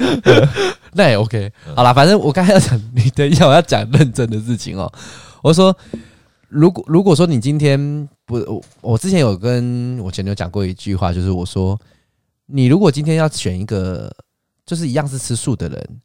[0.92, 4.90] 那也 OK，好啦，反正我刚才要讲，你等一下我要讲认真的事情哦。
[5.42, 5.76] 我说，
[6.48, 11.78] 如果如果说你今天不，我我之前有跟我前女友讲过一句话，就是我说，
[12.46, 14.10] 你如果今天要选一个，
[14.64, 16.00] 就是一样是吃素的人，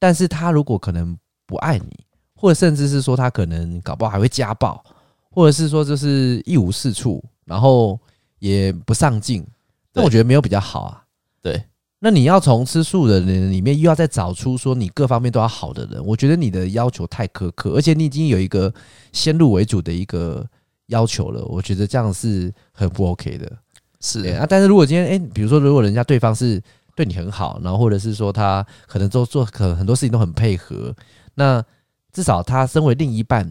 [0.00, 4.82] 但是他如果可能不爱你，或者甚至是说他可能搞不好还会家暴，
[5.30, 7.96] 或者是说就是一无是处，然后
[8.40, 9.46] 也不上进，
[9.92, 11.04] 那我觉得没有比较好啊。
[11.40, 11.62] 对。
[12.02, 18.72] 那你要从吃素的人里面又要再找出说你各方面都要好的人，我觉得你的要求太苛刻，而且你已经有一个
[19.12, 20.42] 先入为主的一个
[20.86, 23.52] 要求了，我觉得这样是很不 OK 的。
[24.00, 26.58] 是啊，但是如果今天哎，比如说如果人家对方是
[26.94, 30.94] 对你很好，然后或者是说他可能都做可能很多事情都很配合，
[31.34, 31.62] 那
[32.12, 33.50] 至少他身为另一半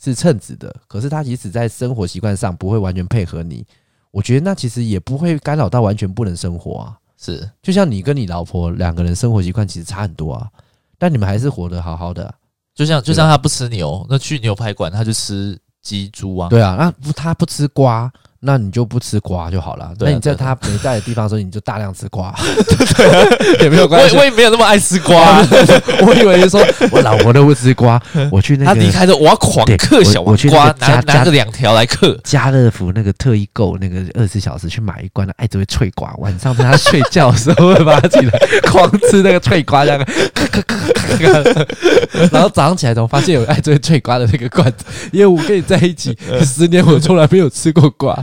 [0.00, 3.66] 是称职的，可是他即使在生活习惯上不会完全配合你，
[4.10, 6.96] 我觉得那其实也不会干扰到完全不能生活啊。
[7.18, 10.48] 是，就像你跟你老婆两个人生活习惯其实差很多啊。
[10.98, 12.34] 但你们还是活得好好的、啊，
[12.74, 18.10] 就像就像他不吃牛，那去牛排馆他就吃鸡猪啊，对啊，那不他不吃瓜。
[18.40, 19.92] 那你就不吃瓜就好了。
[19.98, 22.34] 那你在他没在的地方的时候，你就大量吃瓜，
[22.96, 23.26] 对啊，
[23.60, 24.14] 也没有关系。
[24.14, 25.42] 我我也没有那么爱吃瓜，
[26.06, 32.16] 我以为是说 我老婆都不吃瓜，我去那他离开的我要狂嗑小黄瓜，拿拿个两条来嗑。
[32.24, 38.38] 家乐福那个特意购那个二十四小时去买一罐的爱之味脆瓜，晚上在他睡觉的时候会把他起来
[38.70, 40.04] 狂吃那个脆瓜，这样
[42.30, 48.16] 然后早上起来后发现有爱之味脆瓜的那个罐子，因为我跟你在一起十年，我从来没有吃过瓜。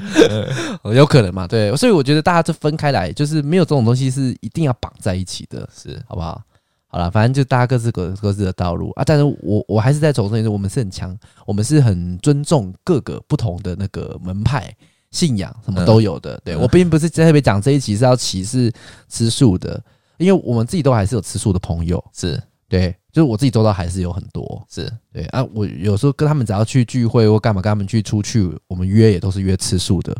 [0.84, 1.48] 嗯， 有可能嘛？
[1.48, 6.42] 对，所以我觉得大家就分开来，就是没有这种东西是一定要绑在一起的，是好不好？
[6.88, 9.04] 好了，反正就大家各自各各自的道路啊。
[9.04, 14.72] 但是我我还是在重申，我们是很强，我们是很尊重各个不同的那个门派
[15.10, 16.40] 信仰，什么都有的。
[16.46, 18.72] 对，我并不是特别讲这一期是要歧视
[19.10, 19.84] 吃素的，
[20.18, 22.96] 因为我们自己都还是有吃素的朋友，是对。
[23.14, 25.42] 就是我自己做到还是有很多，是对啊。
[25.54, 30.14] 我有时候跟他们只要去聚会或干嘛，跟他们去出去，我们约也都是约吃素的。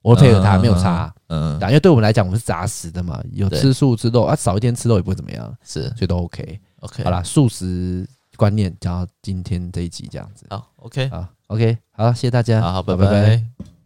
[0.00, 6.60] 我配合他没有差，嗯，因为对我们来讲，我们是杂食的嘛，有吃素吃肉啊，少一天吃肉也不会怎么样，是，所以都 OK。
[6.80, 13.77] OK，好啦，素食观念讲到今天这一集这样子，好，OK，好，OK，好，谢谢大家，好，拜拜。